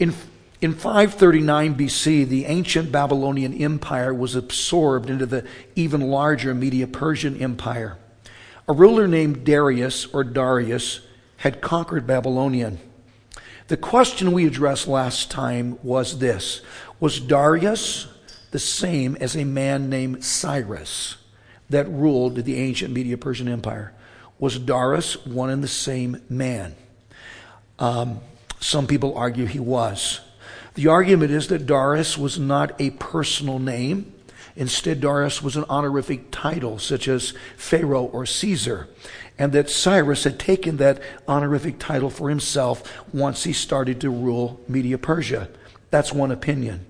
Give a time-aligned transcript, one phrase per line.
[0.00, 0.14] In,
[0.62, 7.36] in 539 BC, the ancient Babylonian Empire was absorbed into the even larger Media Persian
[7.40, 7.98] Empire.
[8.66, 11.00] A ruler named Darius or Darius
[11.36, 12.78] had conquered Babylonian.
[13.68, 16.62] The question we addressed last time was this
[16.98, 18.08] Was Darius
[18.52, 21.18] the same as a man named Cyrus
[21.68, 23.92] that ruled the ancient Media Persian Empire?
[24.38, 26.74] Was Darius one and the same man?
[27.78, 28.20] Um,
[28.60, 30.20] some people argue he was.
[30.74, 34.14] The argument is that Darius was not a personal name.
[34.54, 38.88] Instead, Darius was an honorific title, such as Pharaoh or Caesar,
[39.38, 44.60] and that Cyrus had taken that honorific title for himself once he started to rule
[44.68, 45.48] Media Persia.
[45.90, 46.86] That's one opinion.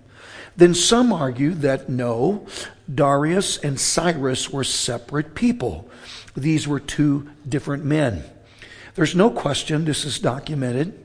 [0.57, 2.47] Then some argue that no,
[2.93, 5.89] Darius and Cyrus were separate people.
[6.37, 8.25] These were two different men.
[8.95, 10.99] There's no question, this is documented.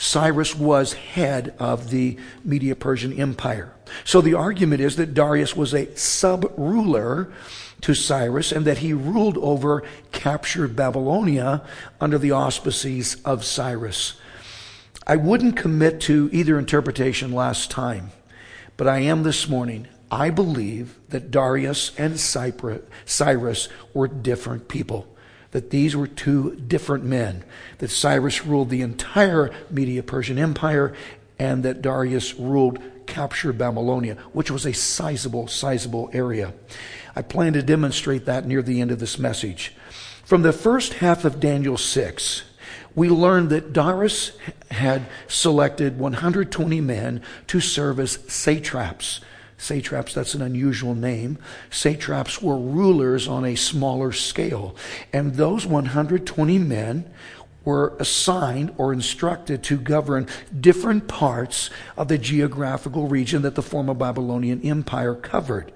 [0.00, 3.74] Cyrus was head of the Media Persian Empire.
[4.02, 7.30] So the argument is that Darius was a sub ruler
[7.82, 11.62] to Cyrus and that he ruled over captured Babylonia
[12.00, 14.14] under the auspices of Cyrus.
[15.06, 18.10] I wouldn't commit to either interpretation last time,
[18.78, 19.86] but I am this morning.
[20.10, 25.09] I believe that Darius and Cyrus were different people
[25.52, 27.44] that these were two different men,
[27.78, 30.94] that Cyrus ruled the entire Media Persian Empire,
[31.38, 36.52] and that Darius ruled captured Babylonia, which was a sizable, sizable area.
[37.16, 39.74] I plan to demonstrate that near the end of this message.
[40.24, 42.42] From the first half of Daniel 6,
[42.94, 44.32] we learned that Darius
[44.70, 49.20] had selected 120 men to serve as satraps
[49.60, 51.38] Satraps, that's an unusual name.
[51.70, 54.74] Satraps were rulers on a smaller scale.
[55.12, 57.10] And those 120 men
[57.62, 60.26] were assigned or instructed to govern
[60.58, 65.70] different parts of the geographical region that the former Babylonian Empire covered.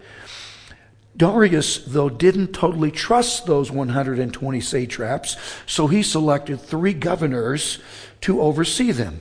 [1.14, 5.36] Darius, though, didn't totally trust those 120 satraps,
[5.66, 7.80] so he selected three governors
[8.22, 9.20] to oversee them.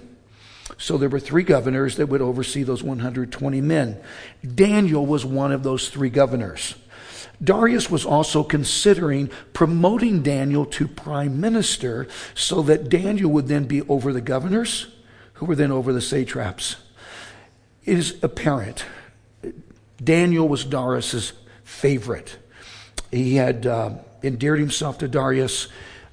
[0.78, 4.02] So there were three governors that would oversee those 120 men.
[4.56, 6.76] Daniel was one of those three governors.
[7.44, 13.82] Darius was also considering promoting Daniel to prime minister so that Daniel would then be
[13.84, 14.88] over the governors,
[15.34, 16.78] who were then over the satraps.
[17.86, 18.86] It is apparent
[20.04, 22.38] Daniel was Darius's favorite.
[23.12, 23.92] He had uh,
[24.22, 25.68] endeared himself to Darius.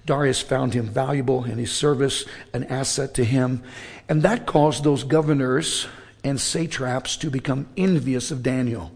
[0.06, 3.62] Darius found him valuable in his service, an asset to him.
[4.10, 5.86] And that caused those governors
[6.24, 8.90] and satraps to become envious of Daniel.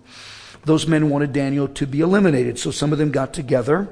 [0.65, 3.89] Those men wanted Daniel to be eliminated, so some of them got together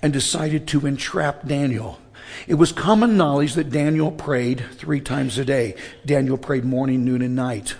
[0.00, 1.98] and decided to entrap Daniel.
[2.46, 5.74] It was common knowledge that Daniel prayed three times a day.
[6.06, 7.74] Daniel prayed morning, noon, and night,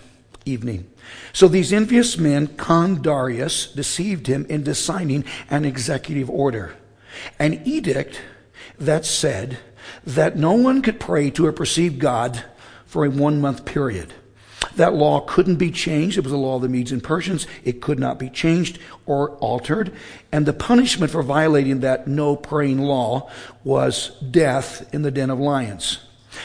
[0.45, 0.91] evening.
[1.33, 6.75] So these envious men conned Darius, deceived him into signing an executive order,
[7.39, 8.21] an edict
[8.81, 9.59] that said
[10.09, 12.43] that no one could pray to or perceive God
[12.87, 14.15] for a one month period.
[14.77, 16.17] That law couldn't be changed.
[16.17, 17.47] It was a law of the Medes and Persians.
[17.63, 19.93] It could not be changed or altered.
[20.33, 23.31] And the punishment for violating that no praying law
[23.65, 25.99] was death in the den of lions.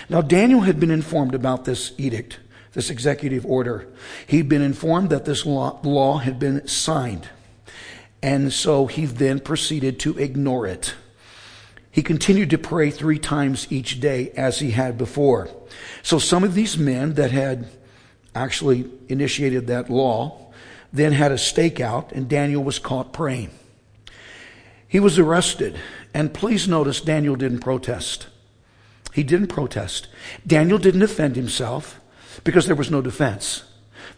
[0.10, 2.40] Now, Daniel had been informed about this edict,
[2.74, 3.88] this executive order.
[4.28, 7.30] He'd been informed that this law, law had been signed.
[8.22, 10.96] And so he then proceeded to ignore it.
[11.94, 15.48] He continued to pray three times each day as he had before.
[16.02, 17.68] So some of these men that had
[18.34, 20.52] actually initiated that law
[20.92, 23.52] then had a stakeout, and Daniel was caught praying.
[24.88, 25.80] He was arrested,
[26.16, 28.26] and please notice Daniel didn't protest.
[29.14, 30.08] He didn't protest.
[30.48, 32.00] Daniel didn't defend himself
[32.44, 33.66] because there was no defense.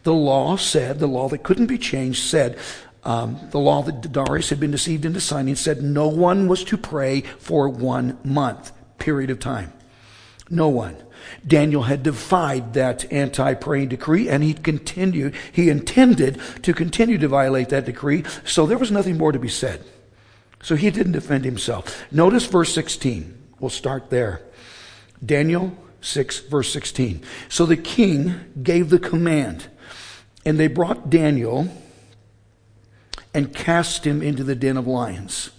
[0.03, 2.57] The law said, the law that couldn't be changed said,
[3.05, 6.77] um, the law that Darius had been deceived into signing said no one was to
[6.77, 9.71] pray for one month, period of time.
[10.49, 10.97] No one.
[11.45, 17.69] Daniel had defied that anti-praying decree and he continued, he intended to continue to violate
[17.69, 19.83] that decree, so there was nothing more to be said.
[20.61, 22.11] So he didn't defend himself.
[22.11, 23.37] Notice verse 16.
[23.59, 24.41] We'll start there.
[25.23, 27.21] Daniel 6, verse 16.
[27.49, 29.67] So the king gave the command,
[30.43, 31.69] and they brought Daniel
[33.35, 35.51] and cast him into the den of lions.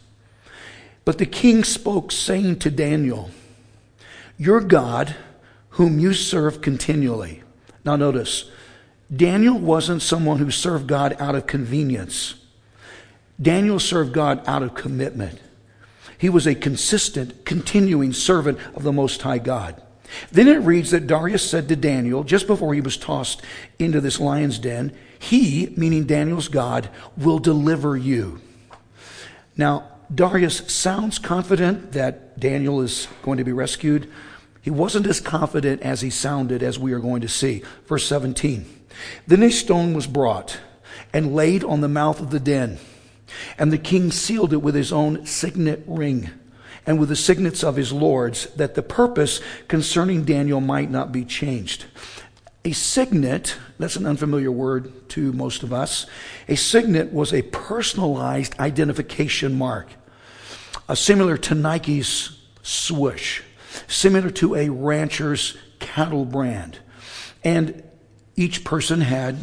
[1.04, 3.30] But the king spoke, saying to Daniel,
[4.38, 5.14] Your God,
[5.70, 7.42] whom you serve continually.
[7.84, 8.50] Now, notice,
[9.14, 12.34] Daniel wasn't someone who served God out of convenience.
[13.40, 15.38] Daniel served God out of commitment.
[16.16, 19.80] He was a consistent, continuing servant of the Most High God.
[20.32, 23.42] Then it reads that Darius said to Daniel, just before he was tossed
[23.78, 28.40] into this lion's den, He, meaning Daniel's God, will deliver you.
[29.56, 34.10] Now, Darius sounds confident that Daniel is going to be rescued.
[34.62, 37.62] He wasn't as confident as he sounded, as we are going to see.
[37.86, 38.66] Verse 17
[39.26, 40.60] Then a stone was brought
[41.12, 42.78] and laid on the mouth of the den,
[43.58, 46.30] and the king sealed it with his own signet ring
[46.86, 51.24] and with the signets of his lords, that the purpose concerning Daniel might not be
[51.24, 51.86] changed.
[52.66, 56.04] A signet, that's an unfamiliar word to most of us.
[56.48, 59.86] A signet was a personalized identification mark,
[60.88, 63.42] uh, similar to Nike's swoosh,
[63.86, 66.80] similar to a rancher's cattle brand.
[67.44, 67.84] And
[68.34, 69.36] each person had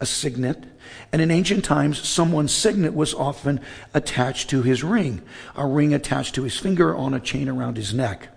[0.00, 0.64] a signet
[1.12, 3.60] and in ancient times, someone's signet was often
[3.94, 5.22] attached to his ring,
[5.54, 8.35] a ring attached to his finger on a chain around his neck.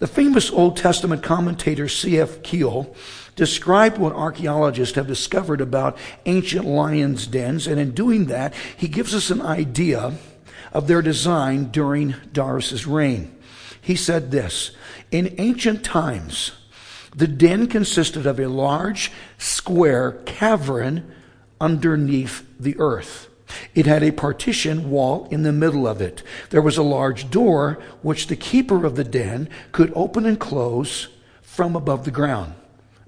[0.00, 2.42] The famous Old Testament commentator C.F.
[2.42, 2.94] Keil
[3.36, 9.14] described what archaeologists have discovered about ancient lions' dens, and in doing that, he gives
[9.14, 10.14] us an idea
[10.72, 13.36] of their design during Darius' reign.
[13.82, 14.70] He said this
[15.10, 16.52] In ancient times,
[17.14, 21.14] the den consisted of a large, square cavern
[21.60, 23.29] underneath the earth.
[23.74, 26.22] It had a partition wall in the middle of it.
[26.50, 31.08] There was a large door which the keeper of the den could open and close
[31.42, 32.54] from above the ground,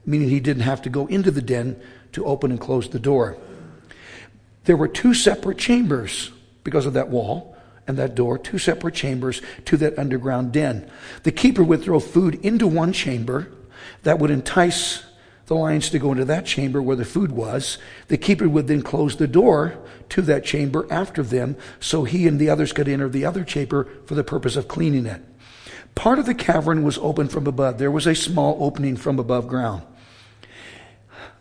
[0.04, 1.80] meaning he didn't have to go into the den
[2.12, 3.36] to open and close the door.
[4.64, 6.30] There were two separate chambers
[6.64, 7.56] because of that wall
[7.86, 10.88] and that door, two separate chambers to that underground den.
[11.24, 13.48] The keeper would throw food into one chamber
[14.04, 15.02] that would entice
[15.52, 17.76] the lions to go into that chamber where the food was.
[18.08, 19.78] The keeper would then close the door
[20.08, 23.86] to that chamber after them so he and the others could enter the other chamber
[24.06, 25.20] for the purpose of cleaning it.
[25.94, 27.76] Part of the cavern was open from above.
[27.76, 29.82] There was a small opening from above ground.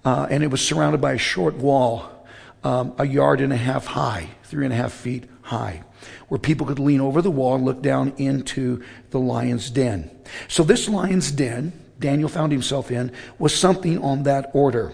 [0.03, 2.27] Uh, and it was surrounded by a short wall,
[2.65, 5.83] um, a yard and a half high, three and a half feet high,
[6.27, 10.11] where people could lean over the wall and look down into the lion's den.
[10.49, 14.93] So, this lion's den Daniel found himself in was something on that order.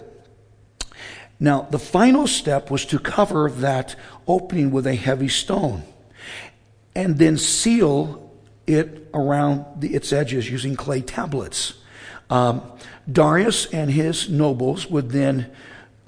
[1.40, 3.96] Now, the final step was to cover that
[4.28, 5.84] opening with a heavy stone
[6.96, 8.32] and then seal
[8.66, 11.76] it around the, its edges using clay tablets.
[12.30, 12.62] Um,
[13.10, 15.52] Darius and his nobles would then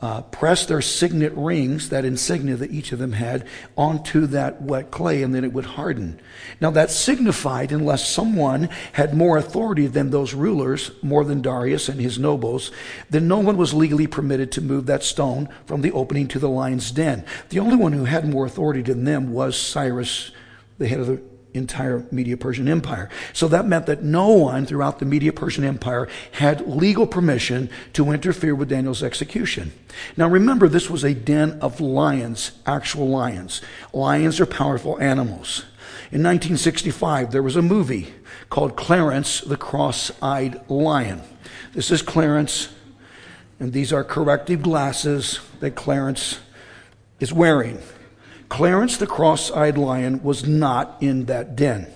[0.01, 4.92] uh, press their signet rings, that insignia that each of them had, onto that wet
[4.92, 6.19] clay, and then it would harden.
[6.62, 12.00] Now that signified, unless someone had more authority than those rulers, more than Darius and
[12.00, 12.72] his nobles,
[13.10, 16.50] then no one was legally permitted to move that stone from the opening to the
[16.50, 17.25] lion's den.
[17.50, 20.31] The only one who had more authority than them was Cyrus,
[20.78, 21.22] the head of the
[21.54, 23.10] entire Media Persian Empire.
[23.34, 28.12] So that meant that no one throughout the Media Persian Empire had legal permission to
[28.12, 29.72] interfere with Daniel's execution.
[30.16, 33.62] Now remember, this was a den of lions, actual lions.
[33.94, 35.66] Lions are powerful animals.
[36.12, 38.13] In 1965, there was a movie
[38.50, 41.22] called Clarence the Cross Eyed Lion.
[41.74, 42.69] This is Clarence,
[43.60, 46.40] and these are corrective glasses that Clarence
[47.19, 47.80] is wearing.
[48.50, 51.88] Clarence the cross eyed lion was not in that den.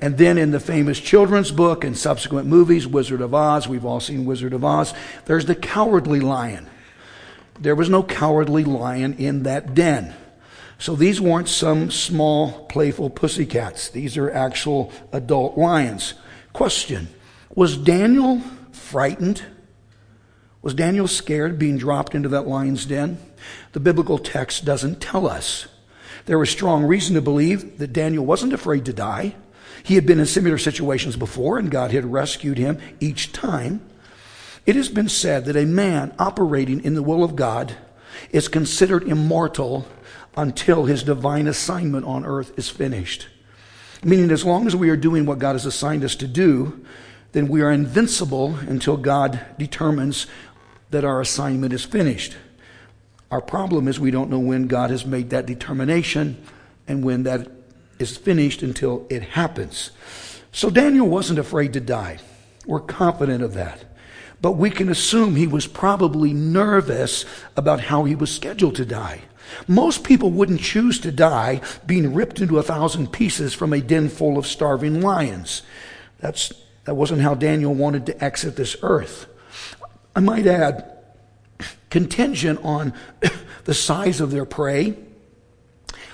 [0.00, 4.00] And then in the famous children's book and subsequent movies, Wizard of Oz, we've all
[4.00, 4.94] seen Wizard of Oz,
[5.26, 6.68] there's the cowardly lion.
[7.58, 10.14] There was no cowardly lion in that den.
[10.78, 13.88] So these weren't some small, playful pussycats.
[13.88, 16.14] These are actual adult lions.
[16.52, 17.08] Question
[17.54, 19.42] Was Daniel frightened?
[20.62, 23.18] Was Daniel scared being dropped into that lion's den?
[23.72, 25.66] The biblical text doesn't tell us.
[26.26, 29.34] There was strong reason to believe that Daniel wasn't afraid to die.
[29.82, 33.82] He had been in similar situations before, and God had rescued him each time.
[34.64, 37.76] It has been said that a man operating in the will of God
[38.30, 39.86] is considered immortal
[40.36, 43.28] until his divine assignment on earth is finished.
[44.02, 46.84] Meaning, as long as we are doing what God has assigned us to do,
[47.32, 50.26] then we are invincible until God determines
[50.90, 52.36] that our assignment is finished.
[53.30, 56.42] Our problem is we don't know when God has made that determination
[56.86, 57.48] and when that
[57.98, 59.90] is finished until it happens.
[60.52, 62.18] So Daniel wasn't afraid to die.
[62.66, 63.84] We're confident of that.
[64.40, 67.24] But we can assume he was probably nervous
[67.56, 69.22] about how he was scheduled to die.
[69.66, 74.08] Most people wouldn't choose to die being ripped into a thousand pieces from a den
[74.08, 75.62] full of starving lions.
[76.18, 76.52] That's,
[76.84, 79.26] that wasn't how Daniel wanted to exit this earth.
[80.16, 80.93] I might add,
[81.90, 82.92] contingent on
[83.64, 84.96] the size of their prey.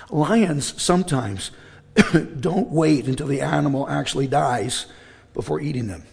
[0.09, 1.51] Lions sometimes
[2.39, 4.85] don't wait until the animal actually dies
[5.33, 6.03] before eating them.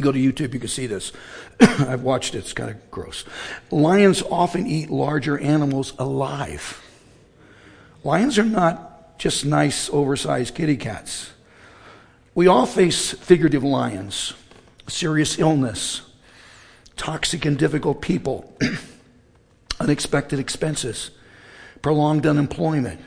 [0.00, 1.12] Go to YouTube, you can see this.
[1.60, 3.24] I've watched it, it's kind of gross.
[3.70, 6.82] Lions often eat larger animals alive.
[8.02, 11.32] Lions are not just nice, oversized kitty cats.
[12.34, 14.32] We all face figurative lions,
[14.86, 16.00] serious illness,
[17.00, 18.54] toxic and difficult people,
[19.80, 21.10] unexpected expenses,
[21.80, 23.00] prolonged unemployment,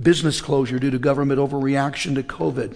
[0.00, 2.74] business closure due to government overreaction to COVID,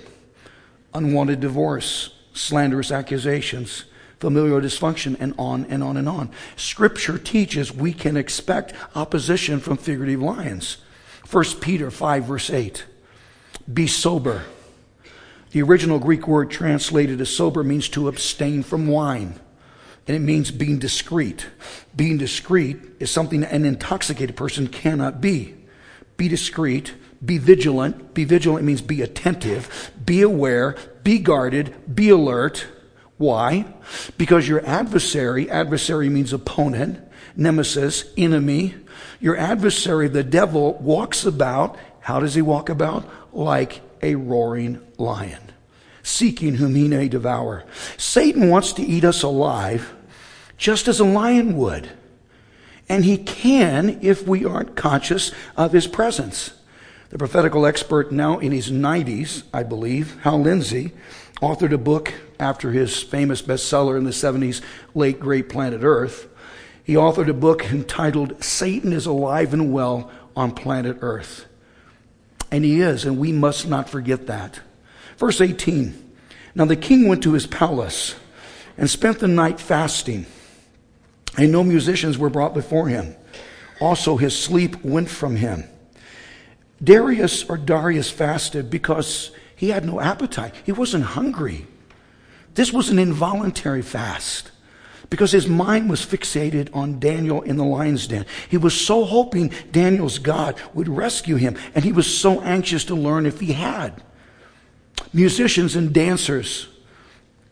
[0.92, 3.86] unwanted divorce, slanderous accusations,
[4.20, 6.30] familial dysfunction, and on and on and on.
[6.56, 10.76] Scripture teaches we can expect opposition from figurative lions.
[11.30, 12.84] 1 Peter 5, verse 8.
[13.72, 14.44] Be sober.
[15.52, 19.38] The original Greek word translated as sober means to abstain from wine.
[20.08, 21.46] And it means being discreet.
[21.94, 25.54] Being discreet is something an intoxicated person cannot be.
[26.16, 26.94] Be discreet,
[27.24, 28.14] be vigilant.
[28.14, 32.66] Be vigilant means be attentive, be aware, be guarded, be alert.
[33.18, 33.66] Why?
[34.16, 36.98] Because your adversary, adversary means opponent,
[37.36, 38.74] nemesis, enemy.
[39.20, 41.78] Your adversary, the devil, walks about.
[42.00, 43.08] How does he walk about?
[43.32, 45.52] Like a roaring lion,
[46.02, 47.64] seeking whom he may devour.
[47.96, 49.94] Satan wants to eat us alive
[50.56, 51.90] just as a lion would.
[52.88, 56.52] And he can if we aren't conscious of his presence.
[57.10, 60.92] The prophetical expert, now in his 90s, I believe, Hal Lindsey,
[61.40, 64.62] authored a book after his famous bestseller in the 70s,
[64.94, 66.28] Late Great Planet Earth.
[66.84, 71.46] He authored a book entitled Satan is Alive and Well on Planet Earth.
[72.50, 74.60] And he is, and we must not forget that.
[75.22, 76.14] Verse 18
[76.56, 78.16] Now the king went to his palace
[78.76, 80.26] and spent the night fasting,
[81.38, 83.14] and no musicians were brought before him.
[83.80, 85.62] Also, his sleep went from him.
[86.82, 90.56] Darius or Darius fasted because he had no appetite.
[90.64, 91.68] He wasn't hungry.
[92.54, 94.50] This was an involuntary fast
[95.08, 98.26] because his mind was fixated on Daniel in the lion's den.
[98.48, 102.96] He was so hoping Daniel's God would rescue him, and he was so anxious to
[102.96, 104.02] learn if he had.
[105.12, 106.68] Musicians and dancers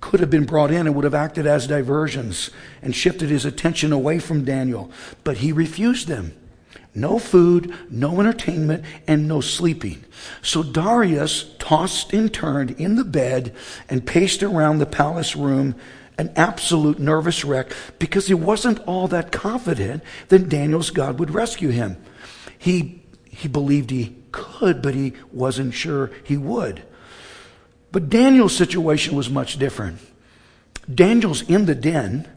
[0.01, 2.51] could have been brought in and would have acted as diversions
[2.81, 4.91] and shifted his attention away from Daniel,
[5.25, 6.35] but he refused them.
[6.95, 10.05] No food, no entertainment, and no sleeping.
[10.43, 13.55] So Darius tossed and turned in the bed
[13.89, 15.77] and paced around the palace room,
[16.19, 21.69] an absolute nervous wreck, because he wasn't all that confident that Daniel's God would rescue
[21.69, 21.97] him.
[22.59, 26.83] He, he believed he could, but he wasn't sure he would.
[27.93, 29.99] But Daniel's situation was much different.
[30.93, 32.29] Daniel's in the den.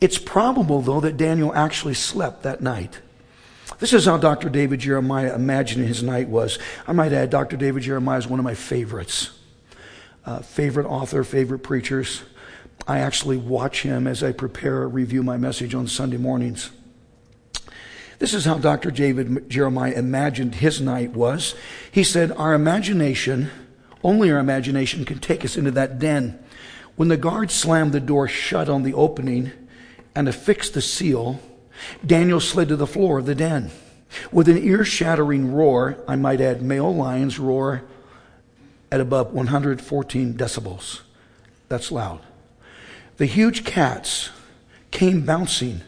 [0.00, 2.98] It's probable, though, that Daniel actually slept that night.
[3.78, 4.48] This is how Dr.
[4.48, 6.58] David Jeremiah imagined his night was.
[6.86, 7.56] I might add, Dr.
[7.56, 9.30] David Jeremiah is one of my favorites.
[10.24, 12.22] Uh, favorite author, favorite preachers.
[12.86, 16.70] I actually watch him as I prepare, review my message on Sunday mornings.
[18.18, 18.90] This is how Dr.
[18.90, 21.54] David Jeremiah imagined his night was.
[21.90, 23.50] He said, Our imagination,
[24.02, 26.38] only our imagination can take us into that den.
[26.96, 29.52] When the guard slammed the door shut on the opening
[30.14, 31.40] and affixed the seal,
[32.04, 33.70] Daniel slid to the floor of the den.
[34.32, 37.84] With an ear shattering roar, I might add, male lions roar
[38.90, 41.00] at above 114 decibels.
[41.68, 42.20] That's loud.
[43.18, 44.30] The huge cats
[44.90, 45.82] came bouncing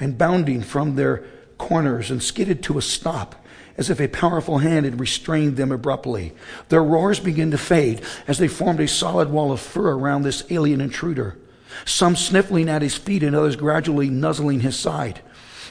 [0.00, 1.24] and bounding from their
[1.56, 3.44] corners and skidded to a stop
[3.78, 6.32] as if a powerful hand had restrained them abruptly.
[6.68, 10.44] Their roars began to fade as they formed a solid wall of fur around this
[10.50, 11.38] alien intruder,
[11.86, 15.20] some sniffling at his feet and others gradually nuzzling his side.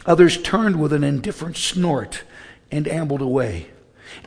[0.05, 2.23] Others turned with an indifferent snort
[2.71, 3.67] and ambled away.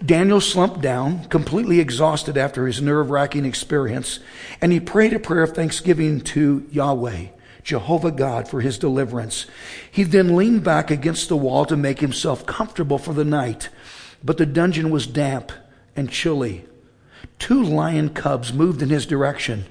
[0.04, 4.20] Daniel slumped down, completely exhausted after his nerve wracking experience,
[4.60, 7.28] and he prayed a prayer of thanksgiving to Yahweh,
[7.62, 9.46] Jehovah God, for his deliverance.
[9.90, 13.68] He then leaned back against the wall to make himself comfortable for the night,
[14.22, 15.52] but the dungeon was damp
[15.96, 16.66] and chilly.
[17.38, 19.66] Two lion cubs moved in his direction,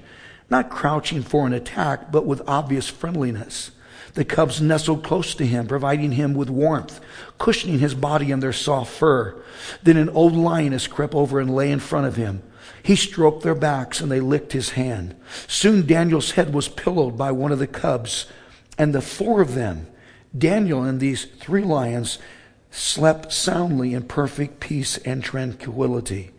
[0.48, 3.70] not crouching for an attack, but with obvious friendliness.
[4.14, 7.00] The cubs nestled close to him, providing him with warmth,
[7.38, 9.40] cushioning his body in their soft fur.
[9.82, 12.42] Then an old lioness crept over and lay in front of him.
[12.82, 15.14] He stroked their backs and they licked his hand.
[15.46, 18.26] Soon Daniel's head was pillowed by one of the cubs,
[18.78, 19.86] and the four of them,
[20.36, 22.18] Daniel and these three lions,
[22.70, 26.30] slept soundly in perfect peace and tranquility.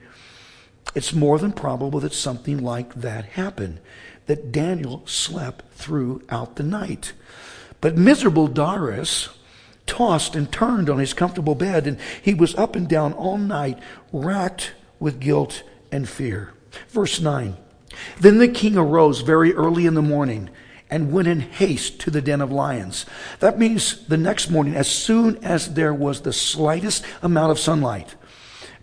[0.95, 3.79] It's more than probable that something like that happened,
[4.25, 7.13] that Daniel slept throughout the night.
[7.79, 9.29] But miserable Darius
[9.85, 13.79] tossed and turned on his comfortable bed, and he was up and down all night,
[14.11, 16.53] racked with guilt and fear.
[16.89, 17.55] Verse 9
[18.19, 20.49] Then the king arose very early in the morning
[20.89, 23.05] and went in haste to the den of lions.
[23.39, 28.15] That means the next morning, as soon as there was the slightest amount of sunlight,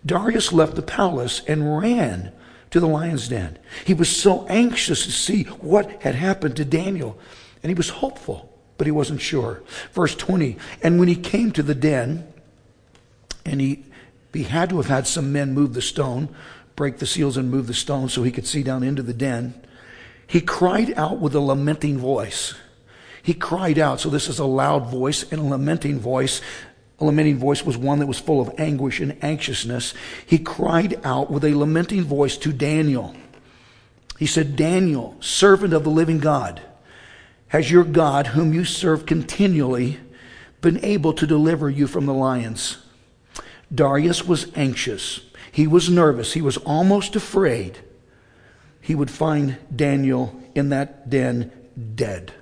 [0.05, 2.33] Darius left the palace and ran
[2.71, 3.59] to the lion's den.
[3.85, 7.19] He was so anxious to see what had happened to Daniel,
[7.63, 9.63] and he was hopeful, but he wasn't sure.
[9.93, 12.27] Verse 20 And when he came to the den,
[13.45, 13.85] and he,
[14.33, 16.35] he had to have had some men move the stone,
[16.79, 19.53] break the seals and move the stone so he could see down into the den,
[20.29, 22.55] he cried out with a lamenting voice.
[23.21, 23.99] He cried out.
[23.99, 26.41] So this is a loud voice and a lamenting voice.
[27.01, 29.93] A lamenting voice was one that was full of anguish and anxiousness.
[30.25, 33.15] He cried out with a lamenting voice to Daniel.
[34.17, 36.63] He said, Daniel, servant of the living God,
[37.49, 39.99] has your God, whom you serve continually,
[40.61, 42.79] been able to deliver you from the lions?
[43.75, 45.21] Darius was anxious.
[45.59, 46.35] He was nervous.
[46.35, 47.79] He was almost afraid
[48.81, 51.51] he would find Daniel in that den
[51.97, 52.33] dead.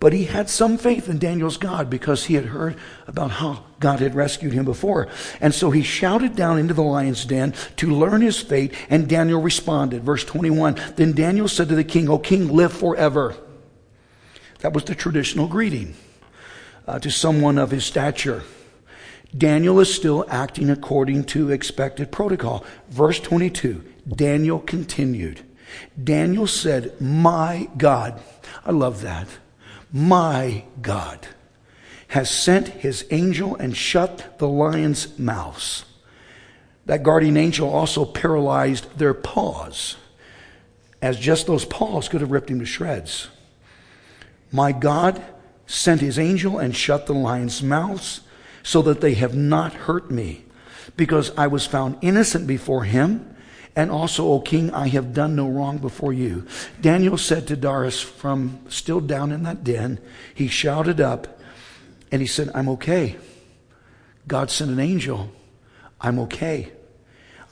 [0.00, 2.76] But he had some faith in Daniel's God because he had heard
[3.06, 5.06] about how God had rescued him before.
[5.40, 9.40] And so he shouted down into the lion's den to learn his fate, and Daniel
[9.40, 10.02] responded.
[10.02, 13.36] Verse 21 Then Daniel said to the king, O king, live forever.
[14.62, 15.94] That was the traditional greeting
[16.88, 18.42] uh, to someone of his stature.
[19.36, 22.64] Daniel is still acting according to expected protocol.
[22.88, 25.42] Verse 22 Daniel continued.
[26.02, 28.20] Daniel said, My God,
[28.64, 29.28] I love that.
[29.92, 31.28] My God
[32.08, 35.84] has sent his angel and shut the lion's mouths.
[36.86, 39.96] That guardian angel also paralyzed their paws,
[41.00, 43.28] as just those paws could have ripped him to shreds.
[44.50, 45.22] My God
[45.66, 48.22] sent his angel and shut the lions' mouths
[48.62, 50.44] so that they have not hurt me,
[50.96, 53.26] because I was found innocent before him.
[53.76, 56.46] And also, O king, I have done no wrong before you.
[56.80, 60.00] Daniel said to Darius from still down in that den,
[60.34, 61.38] he shouted up
[62.10, 63.16] and he said, I'm okay.
[64.26, 65.30] God sent an angel.
[66.00, 66.72] I'm okay.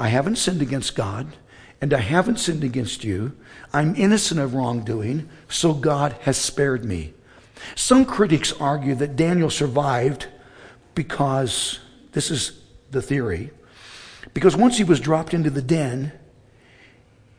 [0.00, 1.36] I haven't sinned against God
[1.80, 3.36] and I haven't sinned against you.
[3.72, 7.14] I'm innocent of wrongdoing, so God has spared me.
[7.76, 10.26] Some critics argue that Daniel survived
[10.98, 11.78] because
[12.10, 13.50] this is the theory.
[14.34, 16.10] Because once he was dropped into the den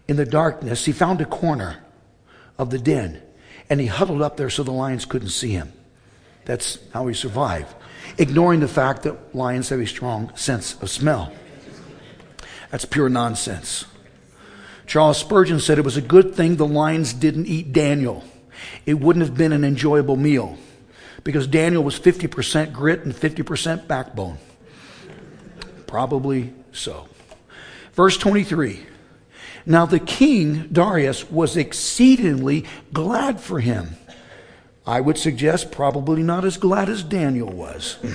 [0.07, 1.83] in the darkness, he found a corner
[2.57, 3.21] of the den
[3.69, 5.73] and he huddled up there so the lions couldn't see him.
[6.45, 7.75] That's how he survived,
[8.17, 11.33] ignoring the fact that lions have a strong sense of smell.
[12.71, 13.83] That's pure nonsense.
[14.87, 18.23] Charles Spurgeon said it was a good thing the lions didn't eat Daniel.
[18.85, 20.57] It wouldn't have been an enjoyable meal
[21.23, 24.37] because Daniel was 50% grit and 50% backbone.
[25.87, 27.07] Probably so.
[27.93, 28.85] Verse 23.
[29.65, 33.97] Now the king, Darius, was exceedingly glad for him.
[34.85, 37.97] I would suggest probably not as glad as Daniel was.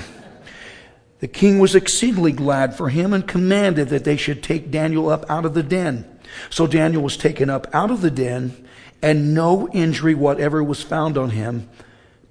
[1.20, 5.24] The king was exceedingly glad for him and commanded that they should take Daniel up
[5.30, 6.04] out of the den.
[6.50, 8.54] So Daniel was taken up out of the den,
[9.00, 11.70] and no injury whatever was found on him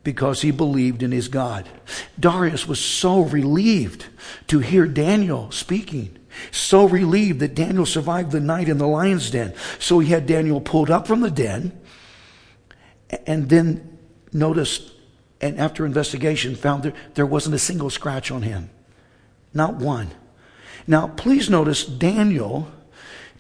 [0.04, 1.68] because he believed in his God.
[2.20, 4.06] Darius was so relieved
[4.48, 6.18] to hear Daniel speaking.
[6.52, 9.54] So relieved that Daniel survived the night in the lion's den.
[9.80, 11.80] So he had Daniel pulled up from the den
[13.28, 13.98] and then
[14.32, 14.92] noticed,
[15.40, 18.70] and after investigation, found there, there wasn't a single scratch on him.
[19.54, 20.12] Not one.
[20.88, 22.70] Now, please notice Daniel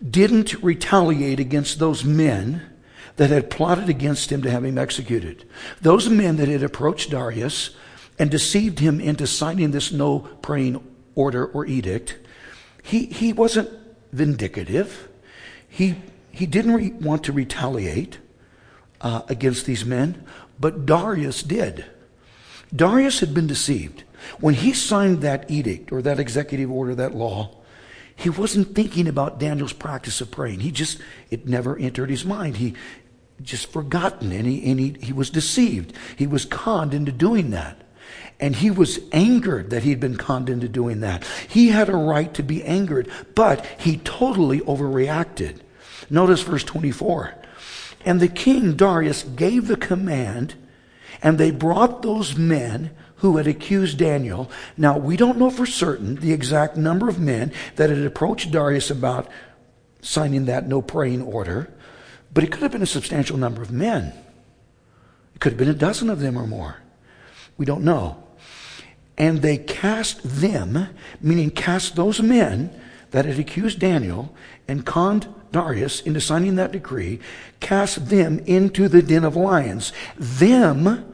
[0.07, 2.72] didn't retaliate against those men
[3.17, 5.47] that had plotted against him to have him executed.
[5.81, 7.71] Those men that had approached Darius
[8.17, 10.83] and deceived him into signing this no praying
[11.15, 12.17] order or edict,
[12.81, 13.69] he, he wasn't
[14.15, 14.89] vindicative.
[15.67, 15.95] He,
[16.31, 18.17] he didn't re- want to retaliate
[19.01, 20.23] uh, against these men,
[20.59, 21.85] but Darius did.
[22.75, 24.03] Darius had been deceived.
[24.39, 27.57] When he signed that edict or that executive order, that law,
[28.15, 30.61] he wasn't thinking about Daniel's practice of praying.
[30.61, 30.99] He just,
[31.29, 32.57] it never entered his mind.
[32.57, 32.75] He,
[33.43, 35.93] just forgotten and he, and he, he was deceived.
[36.15, 37.77] He was conned into doing that.
[38.39, 41.23] And he was angered that he'd been conned into doing that.
[41.47, 45.59] He had a right to be angered, but he totally overreacted.
[46.09, 47.35] Notice verse 24.
[48.05, 50.55] And the king Darius gave the command,
[51.21, 54.51] and they brought those men who had accused Daniel.
[54.75, 58.91] Now, we don't know for certain the exact number of men that had approached Darius
[58.91, 59.29] about
[60.01, 61.71] signing that no praying order.
[62.33, 64.13] But it could have been a substantial number of men.
[65.35, 66.77] It could have been a dozen of them or more.
[67.57, 68.23] We don't know.
[69.17, 70.87] And they cast them,
[71.21, 72.79] meaning cast those men
[73.11, 74.35] that had accused Daniel
[74.67, 77.19] and conned Darius, into signing that decree,
[77.59, 79.93] cast them into the den of lions.
[80.17, 81.13] Them,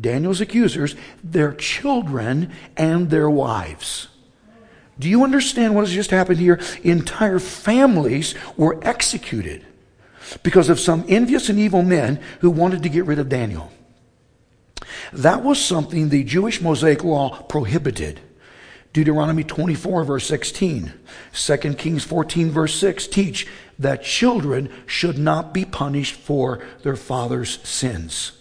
[0.00, 4.06] Daniel's accusers, their children, and their wives.
[4.98, 6.60] Do you understand what has just happened here?
[6.84, 9.66] Entire families were executed
[10.42, 13.70] because of some envious and evil men who wanted to get rid of Daniel.
[15.12, 18.20] That was something the Jewish Mosaic law prohibited.
[18.92, 20.92] Deuteronomy 24, verse 16,
[21.32, 23.46] 2 Kings 14, verse 6 teach
[23.78, 28.32] that children should not be punished for their father's sins.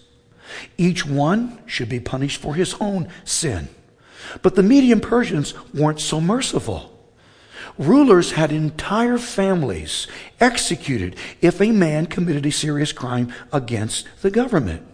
[0.78, 3.70] Each one should be punished for his own sin.
[4.42, 6.99] But the Median Persians weren't so merciful.
[7.80, 10.06] Rulers had entire families
[10.42, 14.86] executed if a man committed a serious crime against the government.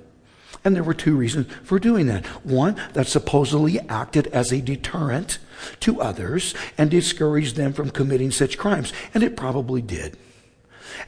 [0.64, 2.26] And there were two reasons for doing that.
[2.46, 5.40] One, that supposedly acted as a deterrent
[5.80, 8.94] to others and discouraged them from committing such crimes.
[9.16, 10.16] And it probably did.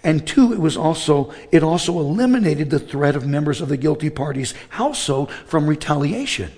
[0.03, 4.09] And two, it was also, it also eliminated the threat of members of the guilty
[4.09, 6.51] party's household from retaliation.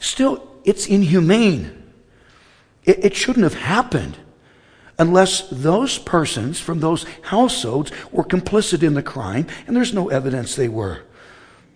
[0.00, 1.79] Still, it's inhumane.
[2.84, 4.16] It, it shouldn't have happened
[4.98, 10.54] unless those persons from those households were complicit in the crime, and there's no evidence
[10.54, 11.02] they were.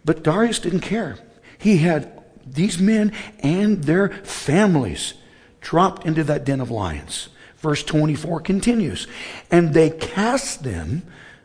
[0.05, 1.19] But Darius didn't care.
[1.57, 5.15] He had these men and their families
[5.63, 7.31] dropped into that den of lions.
[7.57, 9.07] Verse 24 continues,
[9.51, 11.03] and they cast them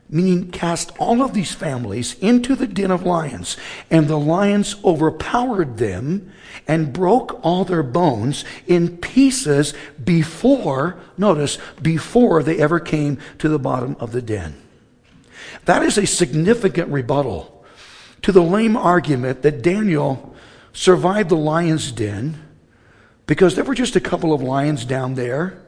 [0.09, 3.57] meaning cast all of these families into the den of lions.
[3.91, 6.31] And the lions overpowered them
[6.67, 13.59] and broke all their bones in pieces before, notice, before they ever came to the
[13.59, 14.59] bottom of the den.
[15.65, 17.63] That is a significant rebuttal
[18.23, 20.35] to the lame argument that Daniel
[20.73, 22.45] survived the lion's den
[23.27, 25.61] because there were just a couple of lions down there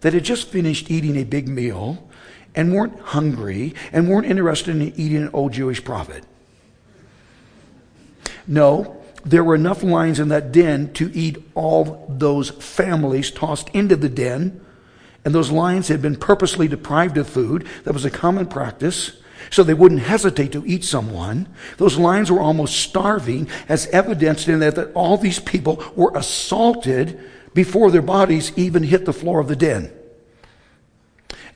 [0.00, 2.08] that had just finished eating a big meal
[2.54, 6.24] and weren't hungry and weren't interested in eating an old Jewish prophet.
[8.46, 13.96] No, there were enough lions in that den to eat all those families tossed into
[13.96, 14.60] the den.
[15.24, 17.66] And those lions had been purposely deprived of food.
[17.84, 19.12] That was a common practice.
[19.50, 21.48] So they wouldn't hesitate to eat someone.
[21.76, 27.20] Those lions were almost starving, as evidenced in that, that all these people were assaulted
[27.54, 29.92] before their bodies even hit the floor of the den.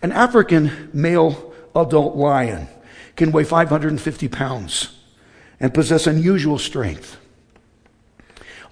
[0.02, 2.68] An African male adult lion
[3.16, 4.98] can weigh 550 pounds
[5.58, 7.16] and possess unusual strength.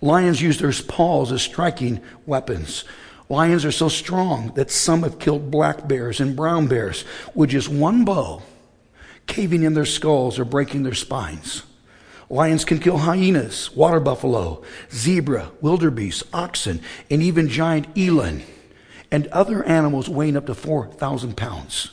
[0.00, 2.84] Lions use their paws as striking weapons.
[3.30, 7.70] Lions are so strong that some have killed black bears and brown bears with just
[7.70, 8.42] one blow,
[9.26, 11.62] caving in their skulls or breaking their spines.
[12.28, 18.42] Lions can kill hyenas, water buffalo, zebra, wildebeest, oxen, and even giant eland
[19.10, 21.90] and other animals weighing up to 4,000 pounds.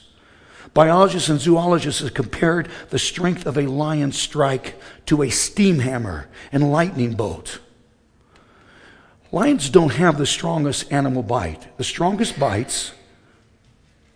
[0.74, 6.30] Biologists and zoologists have compared the strength of a lion strike to a steam hammer
[6.52, 7.60] and lightning bolt.
[9.32, 11.78] Lions don't have the strongest animal bite.
[11.78, 12.94] The strongest bites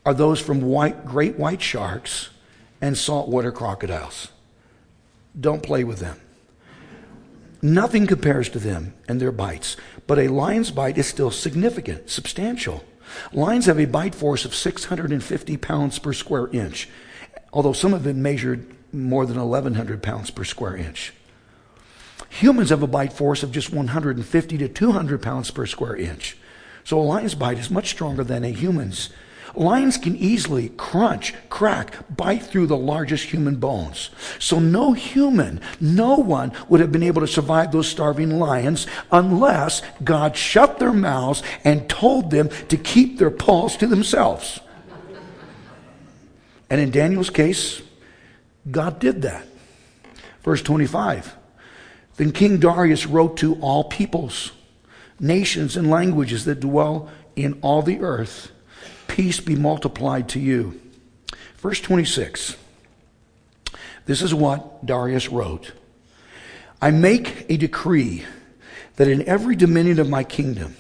[0.05, 2.29] are those from white, great white sharks
[2.81, 4.29] and saltwater crocodiles.
[5.39, 6.19] Don't play with them.
[7.62, 9.75] Nothing compares to them and their bites,
[10.08, 12.84] but a lion's bite is still significant, substantial.
[13.34, 16.89] Lions have a bite force of 650 pounds per square inch,
[17.54, 21.13] although some have been measured more than 1,100 pounds per square inch.
[22.30, 26.38] Humans have a bite force of just 150 to 200 pounds per square inch.
[26.84, 29.10] So a lion's bite is much stronger than a human's
[29.53, 34.10] Lions can easily crunch, crack, bite through the largest human bones.
[34.39, 39.81] So no human, no one would have been able to survive those starving lions unless
[40.03, 44.60] God shut their mouths and told them to keep their paws to themselves.
[46.69, 47.81] And in Daniel's case,
[48.69, 49.45] God did that.
[50.43, 51.36] Verse 25.
[52.17, 54.51] Then King Darius wrote to all peoples,
[55.19, 58.51] nations, and languages that dwell in all the earth
[59.15, 60.78] peace be multiplied to you.
[61.60, 62.58] Verse 26.
[64.06, 65.71] This is what Darius wrote
[66.82, 68.25] I make a decree
[68.97, 70.75] that in every dominion of my kingdom,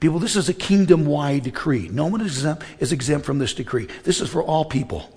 [0.00, 1.88] people, this is a kingdom wide decree.
[1.88, 3.88] No one is exempt, is exempt from this decree.
[4.04, 5.12] This is for all people.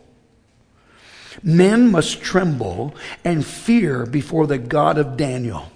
[1.41, 2.93] Men must tremble
[3.23, 5.71] and fear before the God of Daniel.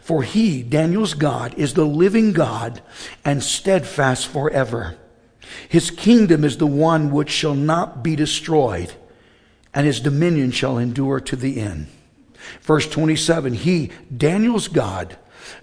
[0.00, 2.80] For he, Daniel's God, is the living God
[3.22, 4.96] and steadfast forever.
[5.68, 8.92] His kingdom is the one which shall not be destroyed,
[9.74, 11.88] and his dominion shall endure to the end.
[12.62, 15.16] Verse 27 He, Daniel's God,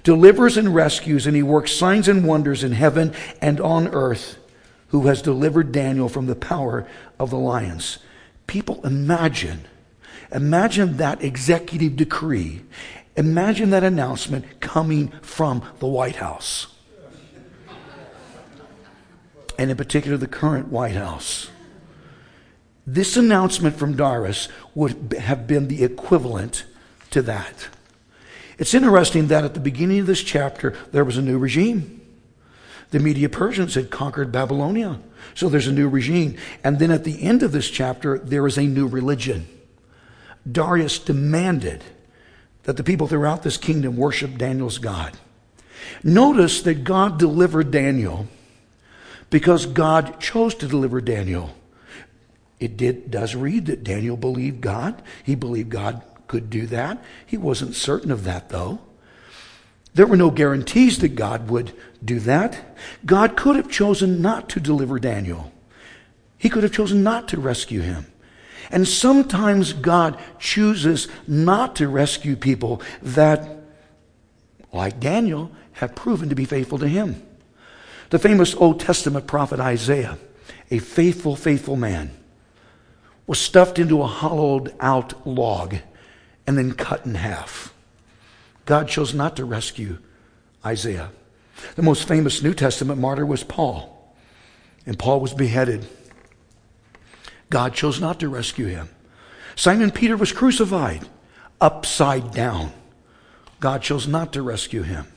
[0.04, 4.38] delivers and rescues, and he works signs and wonders in heaven and on earth,
[4.90, 6.88] who has delivered Daniel from the power
[7.20, 8.00] of the lions.
[8.48, 9.66] People imagine,
[10.32, 12.62] imagine that executive decree.
[13.16, 16.73] Imagine that announcement coming from the White House.
[19.58, 21.50] And in particular, the current White House.
[22.86, 26.66] This announcement from Darius would have been the equivalent
[27.12, 27.70] to that.
[28.58, 32.02] It's interesting that at the beginning of this chapter, there was a new regime.
[32.92, 35.00] The Media Persians had conquered Babylonia.
[35.34, 36.38] So there's a new regime.
[36.64, 39.48] And then at the end of this chapter, there is a new religion.
[40.50, 41.84] Darius demanded
[42.64, 45.18] that the people throughout this kingdom worship Daniel's God.
[46.04, 48.28] Notice that God delivered Daniel
[49.34, 51.50] because God chose to deliver Daniel.
[52.60, 55.02] It did, does read that Daniel believed God.
[55.24, 57.04] He believed God could do that.
[57.26, 58.80] He wasn't certain of that, though.
[59.96, 61.74] There were no guarantees that God would
[62.06, 62.78] do that.
[63.08, 65.52] God could have chosen not to deliver Daniel.
[66.38, 68.06] He could have chosen not to rescue him.
[68.70, 73.50] And sometimes God chooses not to rescue people that,
[74.72, 77.20] like Daniel, have proven to be faithful to him.
[78.14, 80.20] The famous Old Testament prophet Isaiah,
[80.70, 82.12] a faithful, faithful man,
[83.26, 85.78] was stuffed into a hollowed out log
[86.46, 87.74] and then cut in half.
[88.66, 89.98] God chose not to rescue
[90.64, 91.10] Isaiah.
[91.74, 94.14] The most famous New Testament martyr was Paul,
[94.86, 95.84] and Paul was beheaded.
[97.50, 98.90] God chose not to rescue him.
[99.56, 101.10] Simon Peter was crucified
[101.60, 102.74] upside down.
[103.60, 105.08] God chose not to rescue him.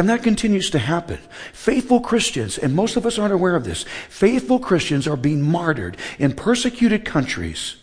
[0.00, 1.18] And that continues to happen.
[1.52, 5.98] Faithful Christians, and most of us aren't aware of this, faithful Christians are being martyred
[6.18, 7.76] in persecuted countries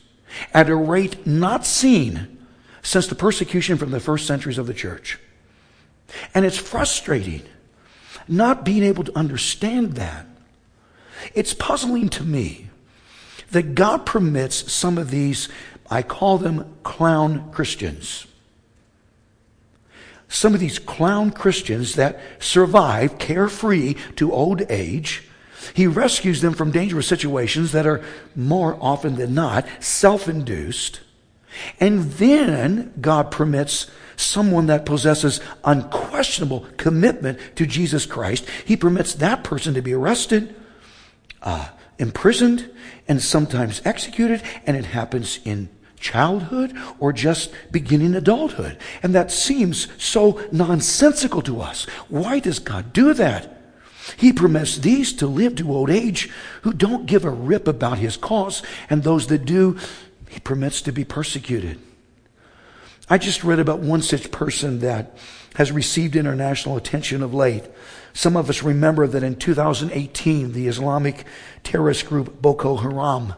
[0.52, 2.40] at a rate not seen
[2.82, 5.20] since the persecution from the first centuries of the church.
[6.34, 7.44] And it's frustrating
[8.28, 10.26] not being able to understand that.
[11.36, 12.72] It's puzzling to me
[13.52, 15.50] that God permits some of these,
[15.88, 18.26] I call them clown Christians.
[20.30, 25.24] Some of these clown Christians that survive carefree to old age.
[25.74, 28.04] He rescues them from dangerous situations that are
[28.36, 31.02] more often than not self induced.
[31.80, 39.44] And then God permits someone that possesses unquestionable commitment to Jesus Christ, He permits that
[39.44, 40.56] person to be arrested,
[41.42, 42.70] uh, imprisoned,
[43.08, 48.78] and sometimes executed, and it happens in childhood or just beginning adulthood.
[49.04, 51.86] And that seems so nonsensical to us.
[52.08, 53.54] Why does God do that?
[54.16, 56.30] He permits these to live to old age
[56.62, 59.78] who don't give a rip about his cause, and those that do
[60.30, 61.80] he permits to be persecuted.
[63.10, 65.18] I just read about one such person that
[65.56, 67.64] has received international attention of late.
[68.14, 71.26] Some of us remember that in 2018, the Islamic
[71.64, 73.34] terrorist group Boko Haram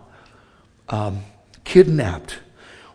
[0.89, 1.23] um,
[1.63, 2.39] kidnapped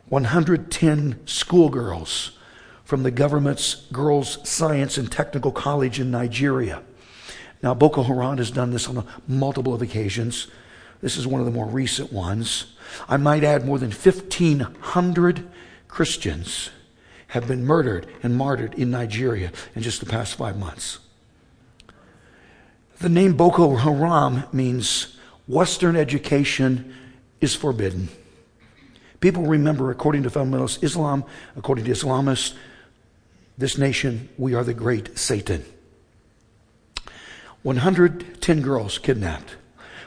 [0.09, 2.39] 110 schoolgirls
[2.85, 6.83] from the government's Girls Science and Technical College in Nigeria.
[7.63, 10.49] Now, Boko Haram has done this on multiple occasions.
[11.01, 12.75] This is one of the more recent ones.
[13.09, 15.49] I might add more than 1,500
[15.89, 16.71] Christians
[17.29, 20.99] have been murdered and martyred in Nigeria in just the past five months.
[22.99, 25.17] The name Boko Haram means
[25.49, 26.95] Western education
[27.41, 28.09] is forbidden.
[29.25, 31.25] People remember, according to fundamentalist Islam,
[31.57, 32.53] according to Islamists,
[33.57, 35.65] this nation, we are the great Satan.
[37.63, 39.57] 110 girls kidnapped.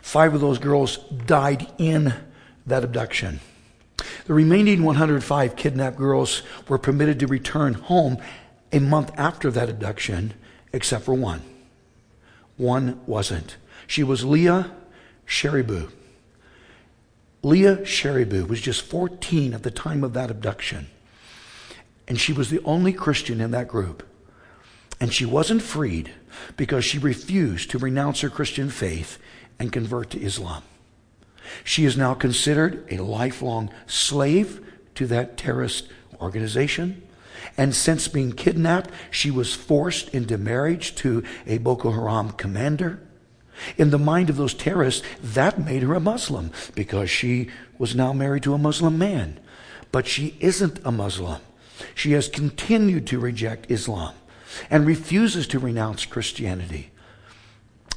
[0.03, 2.13] Five of those girls died in
[2.67, 3.39] that abduction.
[4.27, 8.19] The remaining 105 kidnapped girls were permitted to return home
[8.71, 10.35] a month after that abduction,
[10.71, 11.41] except for one.
[12.55, 13.57] One wasn't.
[13.87, 14.69] She was Leah
[15.25, 15.89] Sharibu.
[17.43, 20.87] Leah Sharibu was just 14 at the time of that abduction.
[22.07, 24.03] And she was the only Christian in that group.
[24.99, 26.11] And she wasn't freed
[26.55, 29.19] because she refused to renounce her Christian faith
[29.59, 30.63] and convert to Islam.
[31.63, 35.87] She is now considered a lifelong slave to that terrorist
[36.19, 37.03] organization.
[37.57, 42.99] And since being kidnapped, she was forced into marriage to a Boko Haram commander.
[43.77, 48.13] In the mind of those terrorists, that made her a Muslim because she was now
[48.13, 49.39] married to a Muslim man.
[49.91, 51.41] But she isn't a Muslim.
[51.95, 54.13] She has continued to reject Islam
[54.69, 56.91] and refuses to renounce Christianity.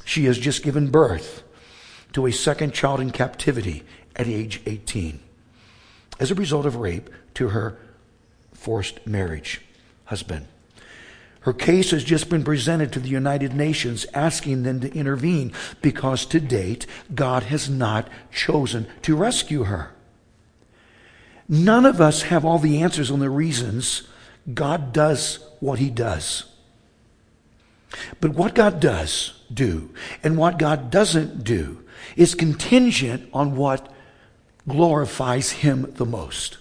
[0.05, 1.43] She has just given birth
[2.13, 3.83] to a second child in captivity
[4.15, 5.19] at age 18
[6.19, 7.77] as a result of rape to her
[8.53, 9.61] forced marriage
[10.05, 10.47] husband.
[11.41, 16.25] Her case has just been presented to the United Nations asking them to intervene because
[16.27, 19.91] to date, God has not chosen to rescue her.
[21.49, 24.03] None of us have all the answers on the reasons
[24.53, 26.45] God does what he does.
[28.19, 29.89] But what God does do
[30.23, 31.83] and what God doesn't do
[32.15, 33.91] is contingent on what
[34.67, 36.57] glorifies him the most.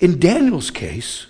[0.00, 1.26] In Daniel's case,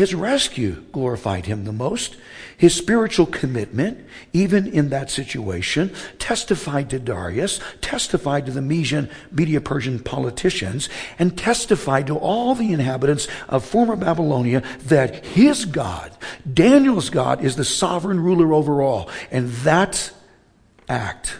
[0.00, 2.16] his rescue glorified him the most.
[2.56, 9.60] His spiritual commitment, even in that situation, testified to Darius, testified to the Median, Media
[9.60, 16.16] Persian politicians, and testified to all the inhabitants of former Babylonia that his God,
[16.50, 19.10] Daniel's God, is the sovereign ruler over all.
[19.30, 20.14] And that
[20.88, 21.36] act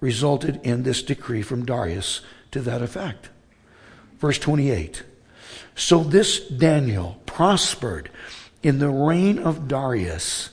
[0.00, 2.20] resulted in this decree from Darius
[2.50, 3.30] to that effect.
[4.18, 5.02] Verse 28.
[5.74, 8.10] So this Daniel prospered
[8.62, 10.50] in the reign of Darius.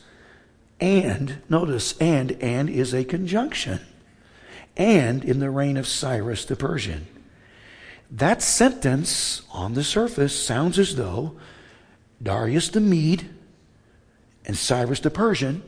[0.79, 3.81] And, notice, and, and is a conjunction.
[4.77, 7.07] And in the reign of Cyrus the Persian.
[8.09, 11.35] That sentence on the surface sounds as though
[12.23, 13.29] Darius the Mede
[14.45, 15.61] and Cyrus the Persian,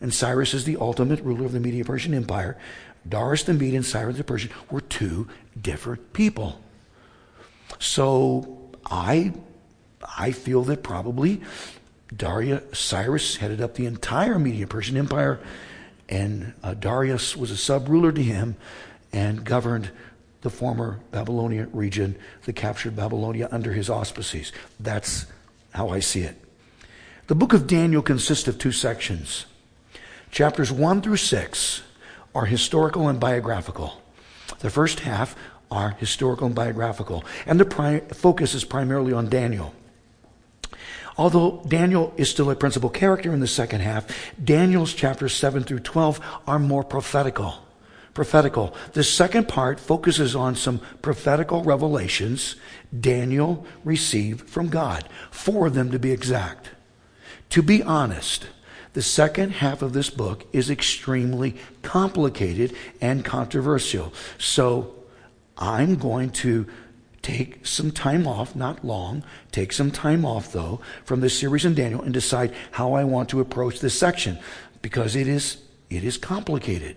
[0.00, 2.58] and Cyrus is the ultimate ruler of the Media Persian Empire,
[3.08, 5.28] Darius the Mede and Cyrus the Persian were two
[5.60, 6.60] different people.
[7.78, 8.57] So
[8.90, 9.32] I,
[10.18, 11.42] I feel that probably
[12.14, 15.40] Darius, Cyrus headed up the entire Media Persian Empire,
[16.08, 18.56] and uh, Darius was a sub ruler to him
[19.12, 19.90] and governed
[20.40, 24.52] the former Babylonia region, the captured Babylonia, under his auspices.
[24.78, 25.26] That's
[25.72, 26.36] how I see it.
[27.26, 29.44] The book of Daniel consists of two sections.
[30.30, 31.82] Chapters 1 through 6
[32.34, 34.00] are historical and biographical.
[34.60, 35.36] The first half
[35.70, 37.24] are historical and biographical.
[37.46, 39.74] And the pri- focus is primarily on Daniel.
[41.16, 44.06] Although Daniel is still a principal character in the second half,
[44.42, 47.54] Daniel's chapters 7 through 12 are more prophetical.
[48.14, 48.74] Prophetical.
[48.92, 52.56] The second part focuses on some prophetical revelations
[52.98, 56.70] Daniel received from God, four of them to be exact.
[57.50, 58.46] To be honest,
[58.92, 64.12] the second half of this book is extremely complicated and controversial.
[64.38, 64.94] So
[65.58, 66.66] I'm going to
[67.20, 71.74] take some time off, not long, take some time off though from this series in
[71.74, 74.38] Daniel and decide how I want to approach this section
[74.82, 75.58] because it is
[75.90, 76.96] it is complicated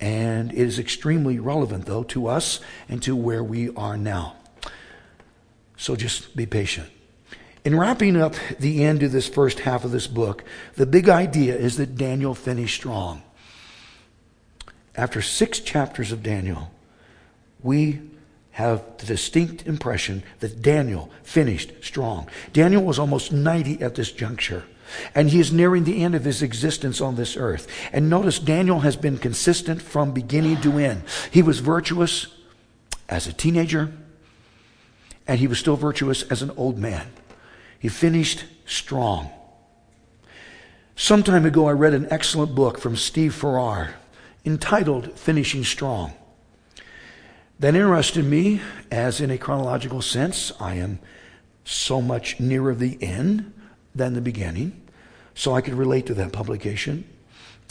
[0.00, 4.36] and it is extremely relevant though to us and to where we are now.
[5.76, 6.90] So just be patient.
[7.64, 11.56] In wrapping up the end of this first half of this book, the big idea
[11.56, 13.22] is that Daniel finished strong.
[14.94, 16.70] After six chapters of Daniel,
[17.64, 18.00] we
[18.52, 22.28] have the distinct impression that Daniel finished strong.
[22.52, 24.62] Daniel was almost 90 at this juncture.
[25.12, 27.66] And he is nearing the end of his existence on this earth.
[27.92, 31.02] And notice Daniel has been consistent from beginning to end.
[31.32, 32.28] He was virtuous
[33.08, 33.92] as a teenager,
[35.26, 37.08] and he was still virtuous as an old man.
[37.78, 39.30] He finished strong.
[40.96, 43.94] Some time ago, I read an excellent book from Steve Farrar
[44.44, 46.12] entitled Finishing Strong.
[47.60, 50.98] That interested me, as in a chronological sense, I am
[51.64, 53.52] so much nearer the end
[53.94, 54.82] than the beginning,
[55.34, 57.04] so I could relate to that publication.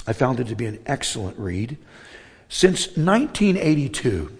[0.07, 1.77] I found it to be an excellent read.
[2.47, 4.31] Since 1982,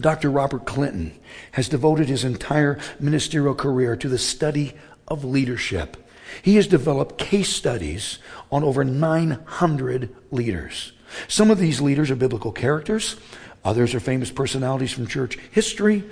[0.00, 0.30] Dr.
[0.30, 1.12] Robert Clinton
[1.52, 4.74] has devoted his entire ministerial career to the study
[5.06, 5.96] of leadership.
[6.42, 8.18] He has developed case studies
[8.50, 10.92] on over 900 leaders.
[11.26, 13.16] Some of these leaders are biblical characters,
[13.64, 16.04] Others are famous personalities from church history,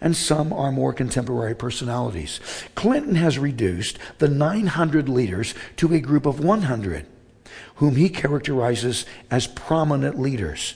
[0.00, 2.40] and some are more contemporary personalities.
[2.74, 7.06] Clinton has reduced the 900 leaders to a group of 100,
[7.76, 10.74] whom he characterizes as prominent leaders.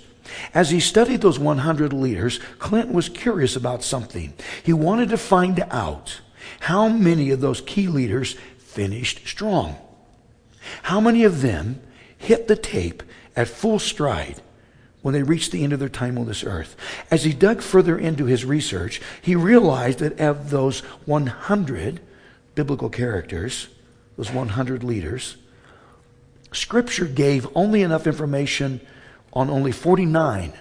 [0.53, 4.35] As he studied those 100 leaders, Clinton was curious about something.
[4.63, 6.21] He wanted to find out
[6.61, 9.77] how many of those key leaders finished strong.
[10.83, 11.81] How many of them
[12.19, 13.03] hit the tape
[13.35, 14.43] at full stride
[15.03, 16.77] when they reached the end of their time on this earth.
[17.11, 22.01] As he dug further into his research, he realized that of those 100
[22.55, 23.69] biblical characters,
[24.17, 25.37] those 100 leaders,
[26.53, 28.81] Scripture gave only enough information
[29.33, 30.53] on only 49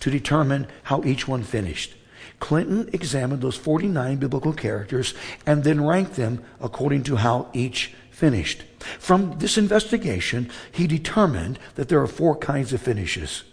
[0.00, 1.94] to determine how each one finished.
[2.40, 5.14] Clinton examined those 49 biblical characters
[5.46, 8.64] and then ranked them according to how each finished.
[8.98, 13.44] From this investigation, he determined that there are four kinds of finishes.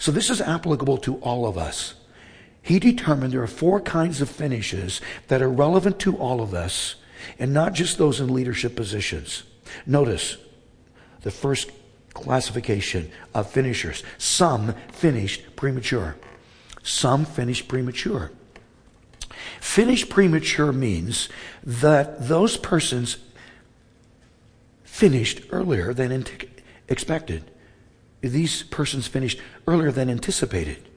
[0.00, 1.94] So this is applicable to all of us.
[2.62, 6.96] He determined there are four kinds of finishes that are relevant to all of us
[7.38, 9.42] and not just those in leadership positions.
[9.84, 10.38] Notice
[11.20, 11.70] the first
[12.14, 14.02] classification of finishers.
[14.16, 16.16] Some finished premature.
[16.82, 18.32] Some finished premature.
[19.60, 21.28] Finished premature means
[21.62, 23.18] that those persons
[24.82, 26.24] finished earlier than
[26.88, 27.50] expected.
[28.20, 30.88] These persons finished earlier than anticipated.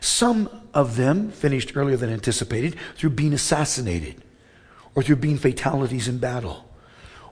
[0.00, 4.22] Some of them finished earlier than anticipated through being assassinated,
[4.94, 6.68] or through being fatalities in battle,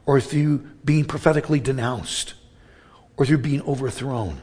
[0.07, 2.35] or through being prophetically denounced,
[3.17, 4.43] or through being overthrown.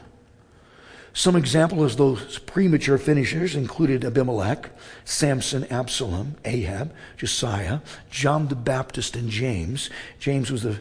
[1.14, 4.70] Some examples of those premature finishers included Abimelech,
[5.04, 9.90] Samson, Absalom, Ahab, Josiah, John the Baptist, and James.
[10.18, 10.80] James was the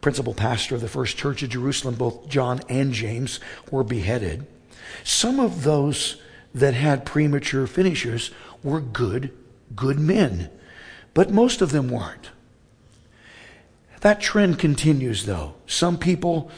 [0.00, 1.94] principal pastor of the first church of Jerusalem.
[1.94, 3.40] Both John and James
[3.70, 4.46] were beheaded.
[5.04, 6.20] Some of those
[6.54, 8.30] that had premature finishers
[8.62, 9.32] were good,
[9.74, 10.50] good men,
[11.14, 12.30] but most of them weren't.
[14.00, 15.54] That trend continues, though.
[15.66, 16.50] Some people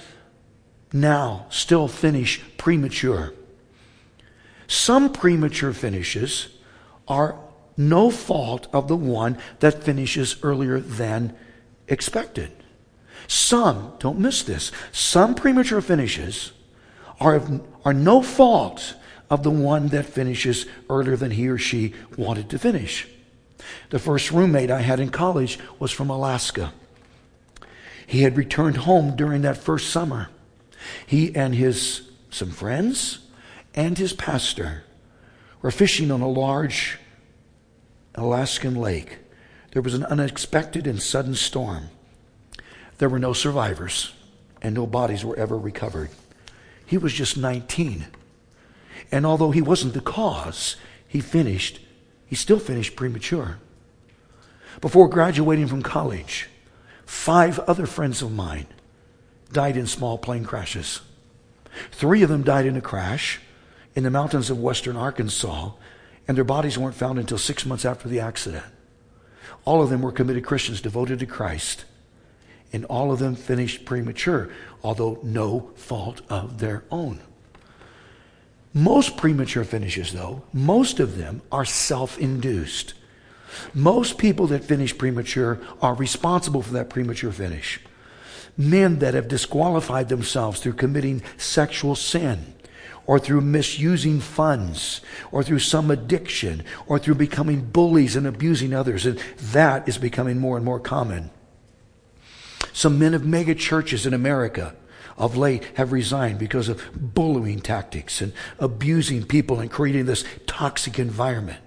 [0.93, 3.33] now still finish premature.
[4.67, 6.49] Some premature finishes
[7.09, 7.37] are
[7.77, 11.35] no fault of the one that finishes earlier than
[11.89, 12.53] expected.
[13.31, 16.51] Some, don't miss this, some premature finishes
[17.21, 17.41] are,
[17.85, 18.97] are no fault
[19.31, 23.07] of the one that finishes earlier than he or she wanted to finish.
[23.91, 26.73] The first roommate I had in college was from Alaska.
[28.05, 30.31] He had returned home during that first summer.
[31.07, 33.21] He and his some friends
[33.77, 34.83] and his pastor
[35.63, 36.99] were fishing on a large
[38.17, 39.19] Alaskan lake.
[39.71, 41.91] There was an unexpected and sudden storm.
[43.01, 44.13] There were no survivors,
[44.61, 46.11] and no bodies were ever recovered.
[46.85, 48.07] He was just 19.
[49.11, 50.77] And although he wasn't the cause,
[51.09, 51.81] he finished,
[52.27, 53.57] he still finished premature.
[54.83, 56.51] Before graduating from college,
[57.07, 58.67] five other friends of mine
[59.51, 61.01] died in small plane crashes.
[61.93, 63.41] Three of them died in a crash
[63.95, 65.71] in the mountains of western Arkansas,
[66.29, 68.67] and their bodies weren't found until six months after the accident.
[69.65, 71.87] All of them were committed Christians devoted to Christ,
[72.73, 74.51] and all of them finished premature,
[74.83, 77.21] although no fault of their own.
[78.73, 82.95] Most premature finishes, though, most of them are self induced.
[83.75, 87.81] Most people that finish premature are responsible for that premature finish.
[88.57, 92.55] Men that have disqualified themselves through committing sexual sin,
[93.07, 95.01] or through misusing funds,
[95.33, 99.05] or through some addiction, or through becoming bullies and abusing others.
[99.05, 99.19] And
[99.53, 101.31] that is becoming more and more common.
[102.73, 104.75] Some men of mega churches in America
[105.19, 106.83] of late have resigned because of
[107.15, 111.59] bullying tactics and abusing people and creating this toxic environment.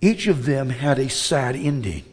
[0.00, 2.04] Each of them had a sad ending.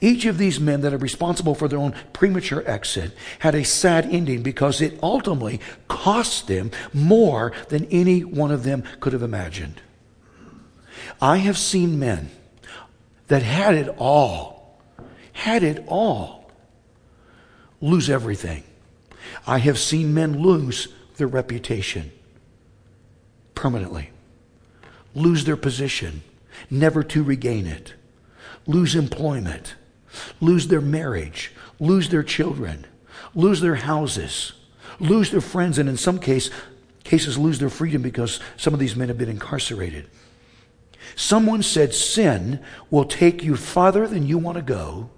[0.00, 4.06] Each of these men that are responsible for their own premature exit had a sad
[4.06, 9.80] ending because it ultimately cost them more than any one of them could have imagined.
[11.20, 12.30] I have seen men
[13.28, 14.53] that had it all,
[15.34, 16.50] had it all,
[17.80, 18.62] lose everything.
[19.46, 22.10] I have seen men lose their reputation
[23.54, 24.10] permanently,
[25.14, 26.22] lose their position,
[26.70, 27.94] never to regain it,
[28.66, 29.74] lose employment,
[30.40, 32.86] lose their marriage, lose their children,
[33.34, 34.52] lose their houses,
[34.98, 36.48] lose their friends, and in some case,
[37.02, 40.08] cases lose their freedom because some of these men have been incarcerated.
[41.16, 42.60] Someone said sin
[42.90, 45.10] will take you farther than you want to go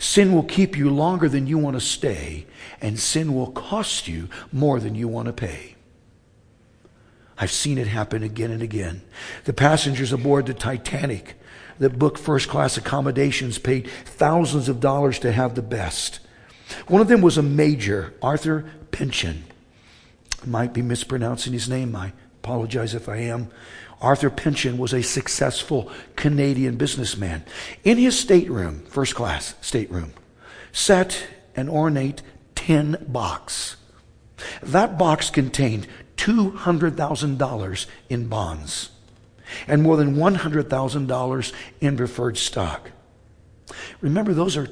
[0.00, 2.46] Sin will keep you longer than you want to stay,
[2.80, 5.76] and sin will cost you more than you want to pay.
[7.36, 9.02] I've seen it happen again and again.
[9.44, 11.34] The passengers aboard the Titanic
[11.80, 16.20] that booked first class accommodations paid thousands of dollars to have the best.
[16.88, 19.42] One of them was a major, Arthur Peuchen.
[20.46, 21.94] Might be mispronouncing his name.
[21.94, 23.50] I apologize if I am.
[24.00, 27.44] Arthur Peuchen was a successful Canadian businessman.
[27.84, 30.14] In his stateroom, first class stateroom,
[30.72, 31.22] sat
[31.54, 32.22] an ornate
[32.54, 33.76] tin box.
[34.62, 35.86] That box contained
[36.16, 38.90] $200,000 in bonds
[39.66, 42.90] and more than $100,000 in preferred stock.
[44.00, 44.68] Remember, those are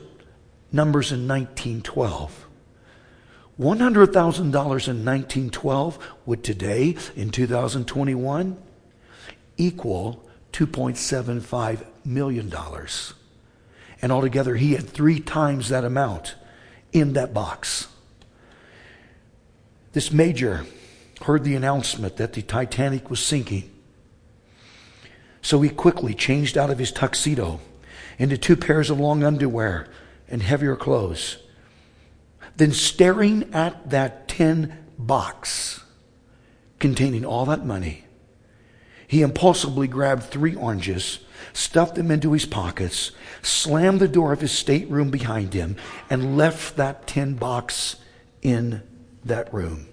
[0.72, 2.47] numbers in 1912.
[3.58, 8.56] $100,000 in 1912 would today, in 2021,
[9.56, 12.52] equal $2.75 million.
[14.00, 16.36] And altogether, he had three times that amount
[16.92, 17.88] in that box.
[19.92, 20.64] This major
[21.22, 23.70] heard the announcement that the Titanic was sinking.
[25.42, 27.60] So he quickly changed out of his tuxedo
[28.18, 29.88] into two pairs of long underwear
[30.28, 31.38] and heavier clothes.
[32.58, 35.80] Then, staring at that tin box
[36.80, 38.04] containing all that money,
[39.06, 41.20] he impulsively grabbed three oranges,
[41.52, 45.76] stuffed them into his pockets, slammed the door of his stateroom behind him,
[46.10, 47.94] and left that tin box
[48.42, 48.82] in
[49.24, 49.86] that room.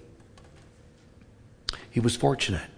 [1.88, 2.68] He was fortunate.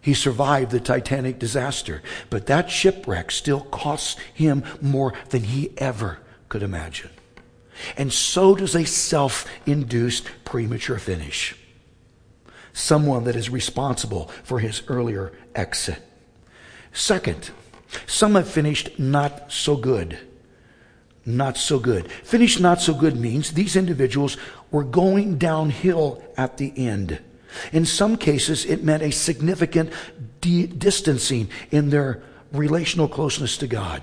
[0.00, 6.20] He survived the Titanic disaster, but that shipwreck still costs him more than he ever
[6.48, 7.10] could imagine.
[7.96, 11.56] And so does a self induced premature finish.
[12.72, 16.02] Someone that is responsible for his earlier exit.
[16.92, 17.50] Second,
[18.06, 20.18] some have finished not so good.
[21.26, 22.10] Not so good.
[22.10, 24.36] Finished not so good means these individuals
[24.70, 27.20] were going downhill at the end.
[27.72, 29.90] In some cases, it meant a significant
[30.40, 32.22] de- distancing in their
[32.52, 34.02] relational closeness to God.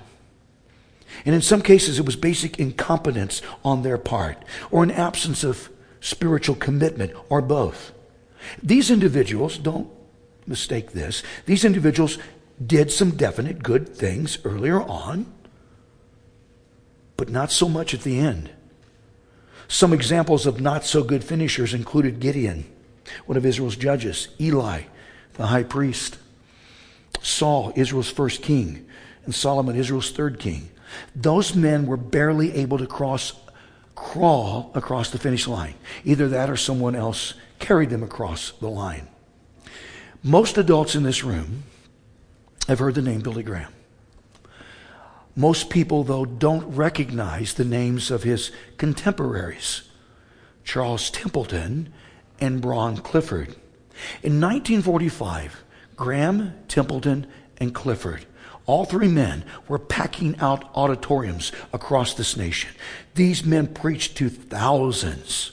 [1.26, 5.70] And in some cases, it was basic incompetence on their part, or an absence of
[6.00, 7.92] spiritual commitment, or both.
[8.64, 9.90] These individuals, don't
[10.48, 12.18] mistake this, these individuals
[12.66, 15.32] did some definite good things earlier on,
[17.18, 18.50] but not so much at the end.
[19.68, 22.66] Some examples of not so good finishers included Gideon,
[23.26, 24.82] one of Israel's judges, Eli,
[25.34, 26.18] the high priest,
[27.22, 28.86] Saul, Israel's first king,
[29.26, 30.70] and Solomon, Israel's third king.
[31.16, 33.34] Those men were barely able to cross,
[33.96, 35.76] crawl across the finish line.
[36.04, 39.08] Either that or someone else carried them across the line.
[40.24, 41.64] Most adults in this room
[42.68, 43.74] have heard the name Billy Graham.
[45.36, 49.84] Most people, though, don't recognize the names of his contemporaries
[50.64, 51.92] Charles Templeton
[52.40, 53.56] and Bron Clifford.
[54.22, 55.64] In 1945,
[55.96, 57.26] Graham, Templeton,
[57.58, 58.26] and Clifford
[58.72, 62.72] all three men were packing out auditoriums across this nation.
[63.16, 65.52] These men preached to thousands.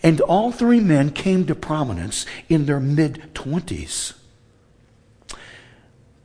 [0.00, 4.12] And all three men came to prominence in their mid 20s.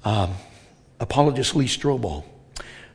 [0.06, 0.36] Um,
[1.00, 2.24] apologist Lee Strobel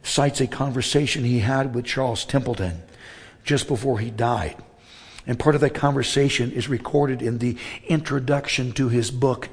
[0.04, 2.80] cites a conversation he had with Charles Templeton
[3.42, 4.54] just before he died.
[5.26, 7.58] And part of that conversation is recorded in the
[7.88, 9.48] introduction to his book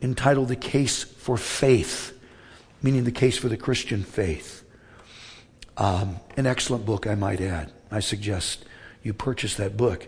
[0.00, 2.13] entitled The Case for Faith
[2.84, 4.62] meaning the case for the Christian faith.
[5.78, 7.72] Um, an excellent book, I might add.
[7.90, 8.66] I suggest
[9.02, 10.06] you purchase that book.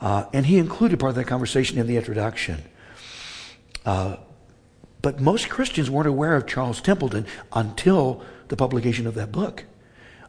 [0.00, 2.62] Uh, and he included part of that conversation in the introduction.
[3.84, 4.16] Uh,
[5.02, 9.64] but most Christians weren't aware of Charles Templeton until the publication of that book.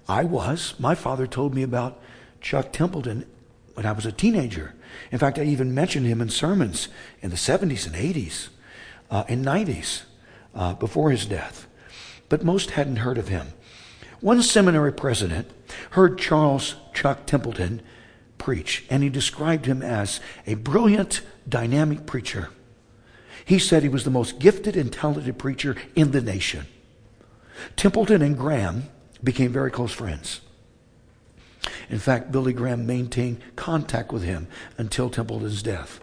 [0.10, 0.74] I was.
[0.80, 2.02] My father told me about
[2.42, 3.28] Chuck Templeton
[3.76, 4.74] when I was a teenager.
[5.12, 6.88] In fact, I even mentioned him in sermons
[7.22, 8.50] in the 70s and 80s
[9.12, 10.06] uh, and 90s
[10.56, 11.68] uh, before his death
[12.30, 13.48] but most hadn't heard of him.
[14.22, 15.50] One seminary president
[15.92, 17.82] heard Charles Chuck Templeton
[18.38, 22.50] preach, and he described him as a brilliant, dynamic preacher.
[23.46, 26.66] He said he was the most gifted and talented preacher in the nation.
[27.76, 28.90] Templeton and Graham
[29.24, 30.42] became very close friends.
[31.90, 34.48] In fact, Billy Graham maintained contact with him
[34.78, 36.00] until Templeton's death.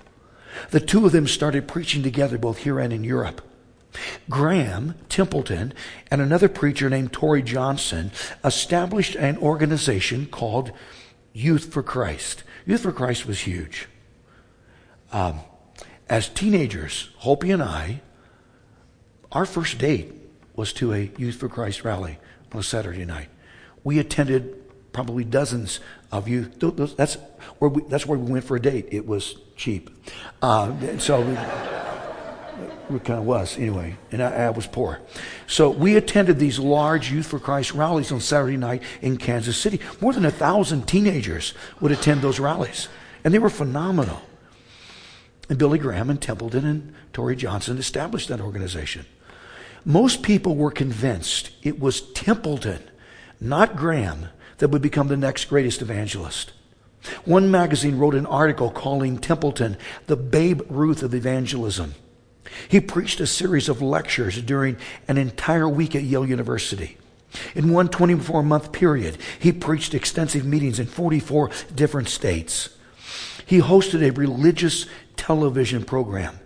[0.71, 3.43] The two of them started preaching together both here and in Europe.
[4.29, 5.73] Graham Templeton
[6.11, 8.13] and another preacher named Torrey Johnson
[8.45, 10.73] established an organization called
[11.33, 12.43] Youth for Christ.
[12.67, 13.89] Youth for Christ was huge.
[15.13, 15.41] Um,
[16.09, 18.01] as teenagers, Hopi and I,
[19.33, 20.13] our first date
[20.55, 22.19] was to a Youth for Christ rally
[22.53, 23.29] on a Saturday night.
[23.85, 24.57] We attended
[24.93, 25.81] probably dozens
[26.13, 26.59] of youth.
[26.97, 27.17] That's
[27.59, 28.89] where we, that's where we went for a date.
[28.91, 29.91] It was cheap.
[30.43, 31.23] Uh, so.
[32.91, 35.01] It kind of was anyway, and I, I, was poor.
[35.47, 39.81] So we attended these large Youth for Christ rallies on Saturday night in Kansas City.
[40.01, 42.89] More than a thousand teenagers would attend those rallies,
[43.23, 44.23] and they were phenomenal.
[45.49, 49.07] And Billy Graham and Templeton and Torrey Johnson established that organization.
[49.85, 52.83] Most people were convinced it was Templeton,
[53.41, 56.53] not Graham, that would become the next greatest evangelist.
[57.25, 61.95] One magazine wrote an article calling Templeton the Babe Ruth of evangelism.
[62.69, 64.77] He preached a series of lectures during
[65.09, 66.97] an entire week at Yale University.
[67.55, 72.71] In one 24 month period, he preached extensive meetings in 44 different states.
[73.47, 74.87] He hosted a religious
[75.17, 76.39] television program.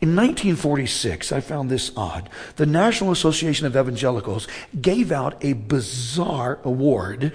[0.00, 2.30] In 1946, I found this odd.
[2.56, 4.48] The National Association of Evangelicals
[4.80, 7.32] gave out a bizarre award.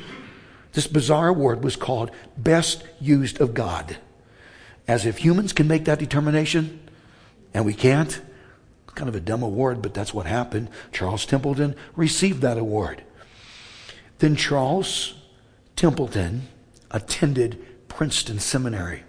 [0.74, 3.98] This bizarre award was called Best Used of God.
[4.88, 6.80] As if humans can make that determination,
[7.56, 8.22] and we can't.
[8.96, 10.70] Kind of a dumb award, but that's what happened.
[10.92, 13.02] Charles Templeton received that award.
[14.20, 15.16] Then Charles
[15.76, 16.50] Templeton
[16.92, 19.04] attended Princeton Seminary.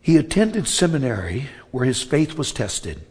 [0.00, 3.02] He attended seminary where his faith was tested.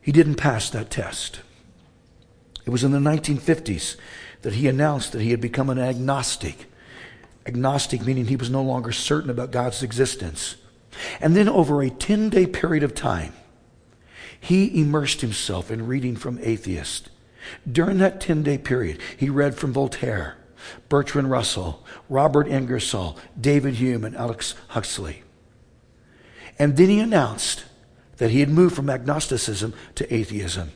[0.00, 1.40] He didn't pass that test.
[2.64, 3.96] It was in the 1950s
[4.42, 6.70] that he announced that he had become an agnostic.
[7.46, 10.56] Agnostic meaning he was no longer certain about God's existence.
[11.20, 13.32] And then, over a 10 day period of time,
[14.38, 17.08] he immersed himself in reading from atheists.
[17.70, 20.36] During that 10 day period, he read from Voltaire,
[20.88, 25.22] Bertrand Russell, Robert Ingersoll, David Hume, and Alex Huxley.
[26.58, 27.64] And then he announced
[28.18, 30.72] that he had moved from agnosticism to atheism.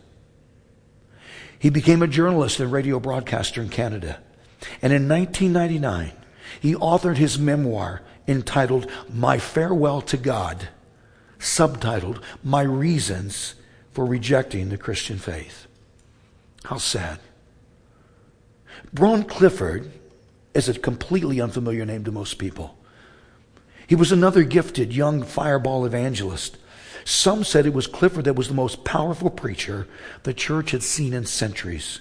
[1.58, 4.20] He became a journalist and radio broadcaster in Canada.
[4.82, 6.12] And in 1999,
[6.60, 10.68] he authored his memoir entitled My Farewell to God,
[11.38, 13.54] subtitled My Reasons
[13.92, 15.66] for Rejecting the Christian Faith.
[16.64, 17.20] How sad.
[18.92, 19.90] Bron Clifford
[20.54, 22.76] is a completely unfamiliar name to most people.
[23.86, 26.58] He was another gifted young fireball evangelist.
[27.04, 29.88] Some said it was Clifford that was the most powerful preacher
[30.24, 32.00] the church had seen in centuries.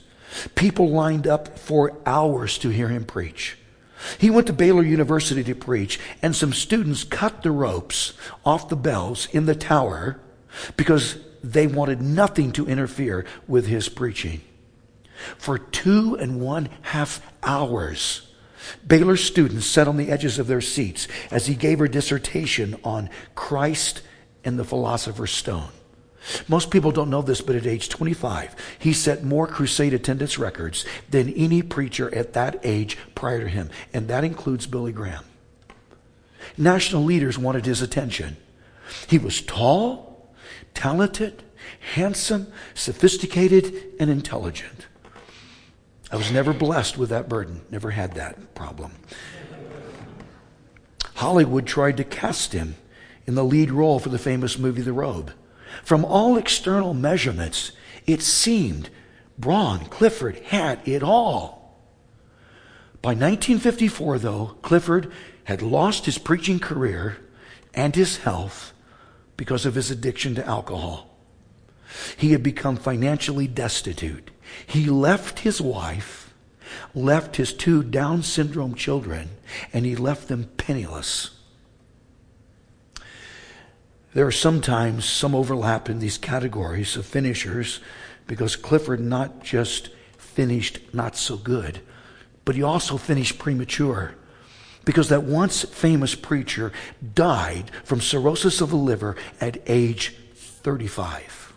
[0.55, 3.57] People lined up for hours to hear him preach.
[4.17, 8.13] He went to Baylor University to preach, and some students cut the ropes
[8.45, 10.19] off the bells in the tower
[10.75, 14.41] because they wanted nothing to interfere with his preaching.
[15.37, 18.31] For two and one half hours,
[18.85, 23.09] Baylor students sat on the edges of their seats as he gave her dissertation on
[23.33, 24.01] Christ
[24.43, 25.69] and the Philosopher's Stone.
[26.47, 30.85] Most people don't know this, but at age 25, he set more crusade attendance records
[31.09, 35.23] than any preacher at that age prior to him, and that includes Billy Graham.
[36.57, 38.37] National leaders wanted his attention.
[39.07, 40.33] He was tall,
[40.73, 41.43] talented,
[41.93, 44.87] handsome, sophisticated, and intelligent.
[46.11, 48.93] I was never blessed with that burden, never had that problem.
[51.15, 52.75] Hollywood tried to cast him
[53.25, 55.33] in the lead role for the famous movie The Robe.
[55.83, 57.71] From all external measurements,
[58.05, 58.89] it seemed
[59.37, 61.57] Bron Clifford had it all.
[63.01, 65.11] By 1954, though, Clifford
[65.45, 67.17] had lost his preaching career
[67.73, 68.73] and his health
[69.37, 71.15] because of his addiction to alcohol.
[72.17, 74.31] He had become financially destitute.
[74.65, 76.33] He left his wife,
[76.93, 79.29] left his two Down syndrome children,
[79.71, 81.36] and he left them penniless.
[84.13, 87.79] There are sometimes some overlap in these categories of finishers
[88.25, 91.81] because Clifford not just finished not so good,
[92.45, 94.15] but he also finished premature
[94.85, 96.71] because that once famous preacher
[97.13, 101.53] died from cirrhosis of the liver at age 35.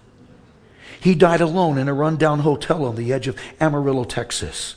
[1.01, 4.77] He died alone in a rundown hotel on the edge of Amarillo, Texas.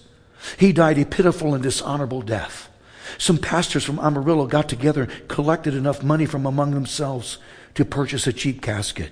[0.58, 2.70] He died a pitiful and dishonorable death.
[3.18, 7.40] Some pastors from Amarillo got together and collected enough money from among themselves
[7.76, 9.12] to purchase a cheap casket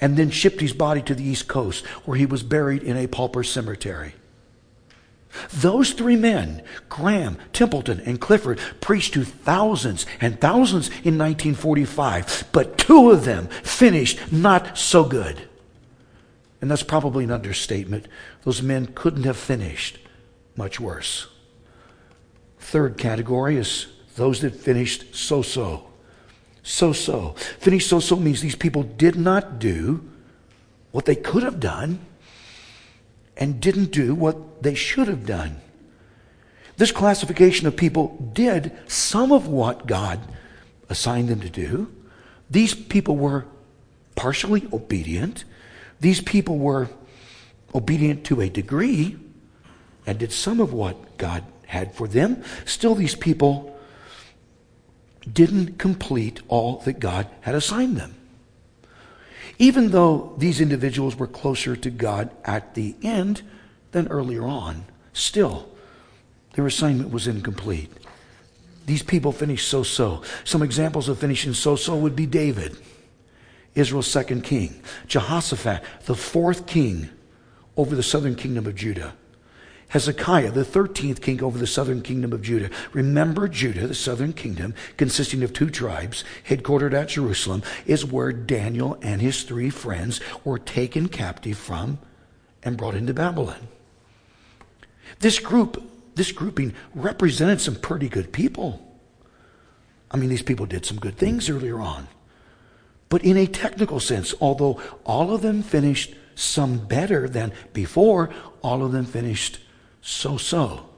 [0.00, 3.06] and then shipped his body to the East Coast where he was buried in a
[3.06, 4.14] pauper cemetery.
[5.52, 12.76] Those three men, Graham, Templeton, and Clifford, preached to thousands and thousands in 1945, but
[12.76, 15.48] two of them finished not so good.
[16.60, 18.06] And that's probably an understatement.
[18.42, 19.98] Those men couldn't have finished
[20.54, 21.28] much worse.
[22.58, 23.86] Third category is
[24.16, 25.86] those that finished so so
[26.62, 27.30] so so.
[27.58, 30.08] Finished so so means these people did not do
[30.92, 32.00] what they could have done
[33.36, 35.60] and didn't do what they should have done.
[36.76, 40.20] This classification of people did some of what God
[40.88, 41.92] assigned them to do.
[42.50, 43.46] These people were
[44.14, 45.44] partially obedient.
[46.00, 46.88] These people were
[47.74, 49.16] obedient to a degree
[50.06, 52.42] and did some of what God had for them.
[52.64, 53.71] Still, these people
[55.30, 58.14] didn't complete all that God had assigned them.
[59.58, 63.42] Even though these individuals were closer to God at the end
[63.92, 65.68] than earlier on, still,
[66.54, 67.90] their assignment was incomplete.
[68.86, 70.22] These people finished so so.
[70.44, 72.76] Some examples of finishing so so would be David,
[73.74, 77.08] Israel's second king, Jehoshaphat, the fourth king
[77.76, 79.14] over the southern kingdom of Judah.
[79.92, 82.70] Hezekiah, the 13th king over the southern kingdom of Judah.
[82.94, 88.96] Remember, Judah, the southern kingdom, consisting of two tribes, headquartered at Jerusalem, is where Daniel
[89.02, 91.98] and his three friends were taken captive from
[92.62, 93.68] and brought into Babylon.
[95.20, 95.82] This group,
[96.14, 98.80] this grouping represented some pretty good people.
[100.10, 102.08] I mean, these people did some good things earlier on.
[103.10, 108.30] But in a technical sense, although all of them finished some better than before,
[108.62, 109.58] all of them finished
[110.02, 110.88] so so.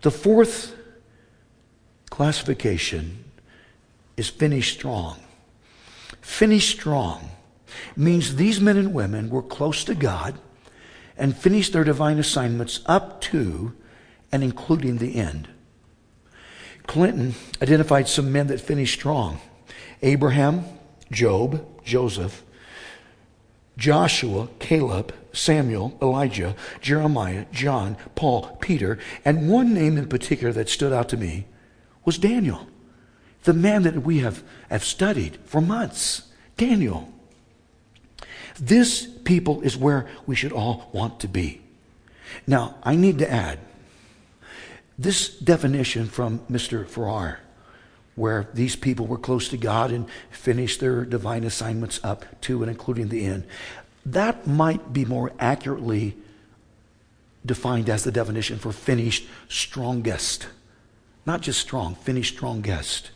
[0.00, 0.74] The fourth
[2.08, 3.24] classification
[4.16, 5.20] is finish strong.
[6.20, 7.30] Finish strong
[7.96, 10.38] means these men and women were close to God
[11.18, 13.74] and finished their divine assignments up to
[14.32, 15.48] and including the end.
[16.86, 19.40] Clinton identified some men that finished strong
[20.02, 20.64] Abraham,
[21.10, 22.42] Job, Joseph,
[23.76, 30.92] Joshua, Caleb, Samuel, Elijah, Jeremiah, John, Paul, Peter, and one name in particular that stood
[30.92, 31.46] out to me
[32.04, 32.66] was Daniel,
[33.44, 36.22] the man that we have, have studied for months.
[36.56, 37.12] Daniel.
[38.58, 41.60] This people is where we should all want to be.
[42.46, 43.58] Now, I need to add
[44.98, 46.88] this definition from Mr.
[46.88, 47.40] Farrar,
[48.16, 52.70] where these people were close to God and finished their divine assignments up to and
[52.70, 53.44] including the end,
[54.04, 56.16] that might be more accurately
[57.44, 60.48] defined as the definition for finished strongest.
[61.24, 63.10] Not just strong, finished strongest.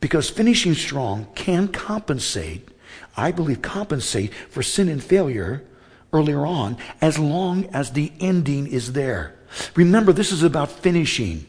[0.00, 2.68] Because finishing strong can compensate,
[3.16, 5.64] I believe, compensate for sin and failure
[6.12, 9.34] earlier on as long as the ending is there.
[9.74, 11.46] Remember, this is about finishing.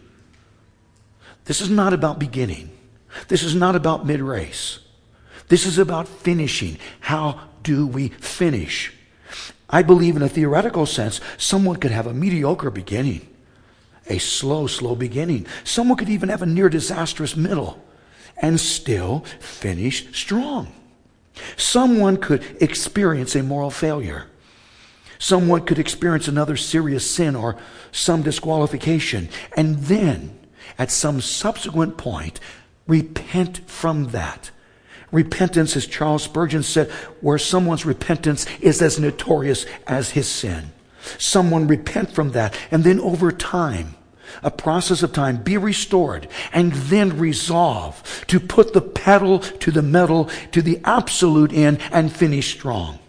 [1.49, 2.69] This is not about beginning.
[3.27, 4.77] This is not about mid race.
[5.47, 6.77] This is about finishing.
[6.99, 8.93] How do we finish?
[9.67, 13.27] I believe, in a theoretical sense, someone could have a mediocre beginning,
[14.05, 15.47] a slow, slow beginning.
[15.63, 17.83] Someone could even have a near disastrous middle
[18.37, 20.71] and still finish strong.
[21.57, 24.27] Someone could experience a moral failure.
[25.17, 27.57] Someone could experience another serious sin or
[27.91, 30.38] some disqualification, and then,
[30.79, 32.39] at some subsequent point,
[32.87, 34.49] repent from that.
[35.11, 36.89] Repentance, as Charles Spurgeon said,
[37.21, 40.71] where someone's repentance is as notorious as his sin.
[41.17, 43.95] Someone repent from that, and then over time,
[44.43, 49.81] a process of time, be restored, and then resolve to put the pedal to the
[49.81, 52.99] metal to the absolute end and finish strong.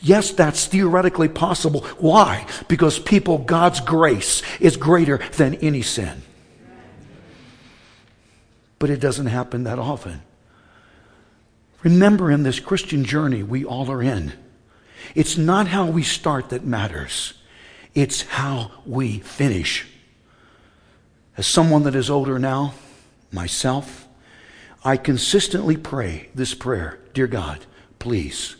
[0.00, 1.80] Yes, that's theoretically possible.
[1.98, 2.46] Why?
[2.68, 6.22] Because people, God's grace is greater than any sin.
[8.82, 10.22] But it doesn't happen that often.
[11.84, 14.32] Remember, in this Christian journey we all are in,
[15.14, 17.34] it's not how we start that matters,
[17.94, 19.86] it's how we finish.
[21.36, 22.74] As someone that is older now,
[23.30, 24.08] myself,
[24.84, 27.64] I consistently pray this prayer Dear God,
[28.00, 28.56] please,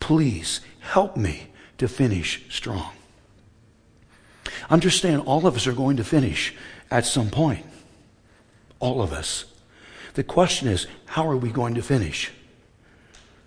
[0.00, 1.46] please help me
[1.78, 2.92] to finish strong.
[4.68, 6.54] Understand, all of us are going to finish
[6.90, 7.64] at some point.
[8.78, 9.46] All of us.
[10.14, 12.30] The question is, how are we going to finish?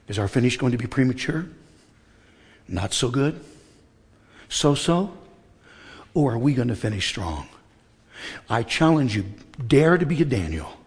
[0.07, 1.47] Is our finish going to be premature?
[2.68, 3.39] Not so good?
[4.49, 5.16] So so?
[6.13, 7.47] Or are we going to finish strong?
[8.49, 9.26] I challenge you,
[9.68, 10.78] dare to be a Daniel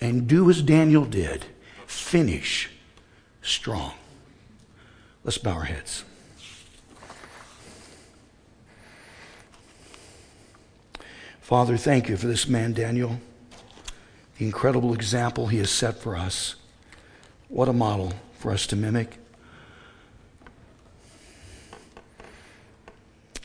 [0.00, 1.44] and do as Daniel did.
[1.86, 2.70] Finish
[3.42, 3.92] strong.
[5.24, 6.04] Let's bow our heads.
[11.40, 13.18] Father, thank you for this man, Daniel.
[14.40, 16.54] The incredible example he has set for us.
[17.48, 19.18] What a model for us to mimic.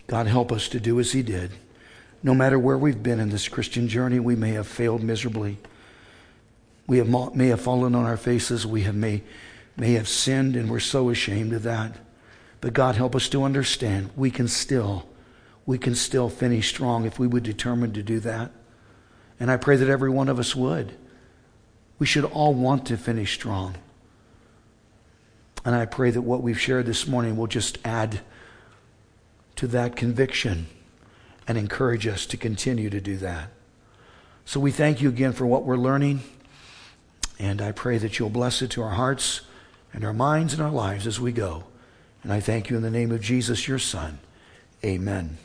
[0.08, 1.52] God, help us to do as he did.
[2.24, 5.58] No matter where we've been in this Christian journey, we may have failed miserably.
[6.88, 8.66] We have, may have fallen on our faces.
[8.66, 9.22] We have may,
[9.76, 11.98] may have sinned, and we're so ashamed of that.
[12.62, 15.10] But God, help us to understand we can still,
[15.66, 18.52] we can still finish strong if we would determine to do that.
[19.40, 20.94] And I pray that every one of us would.
[22.00, 23.76] We should all want to finish strong.
[25.64, 28.22] And I pray that what we've shared this morning will just add
[29.56, 30.68] to that conviction
[31.48, 33.50] and encourage us to continue to do that.
[34.46, 36.22] So we thank you again for what we're learning.
[37.40, 39.42] And I pray that you'll bless it to our hearts
[39.92, 41.64] and our minds and our lives as we go.
[42.24, 44.20] And I thank you in the name of Jesus, your Son.
[44.84, 45.38] Amen.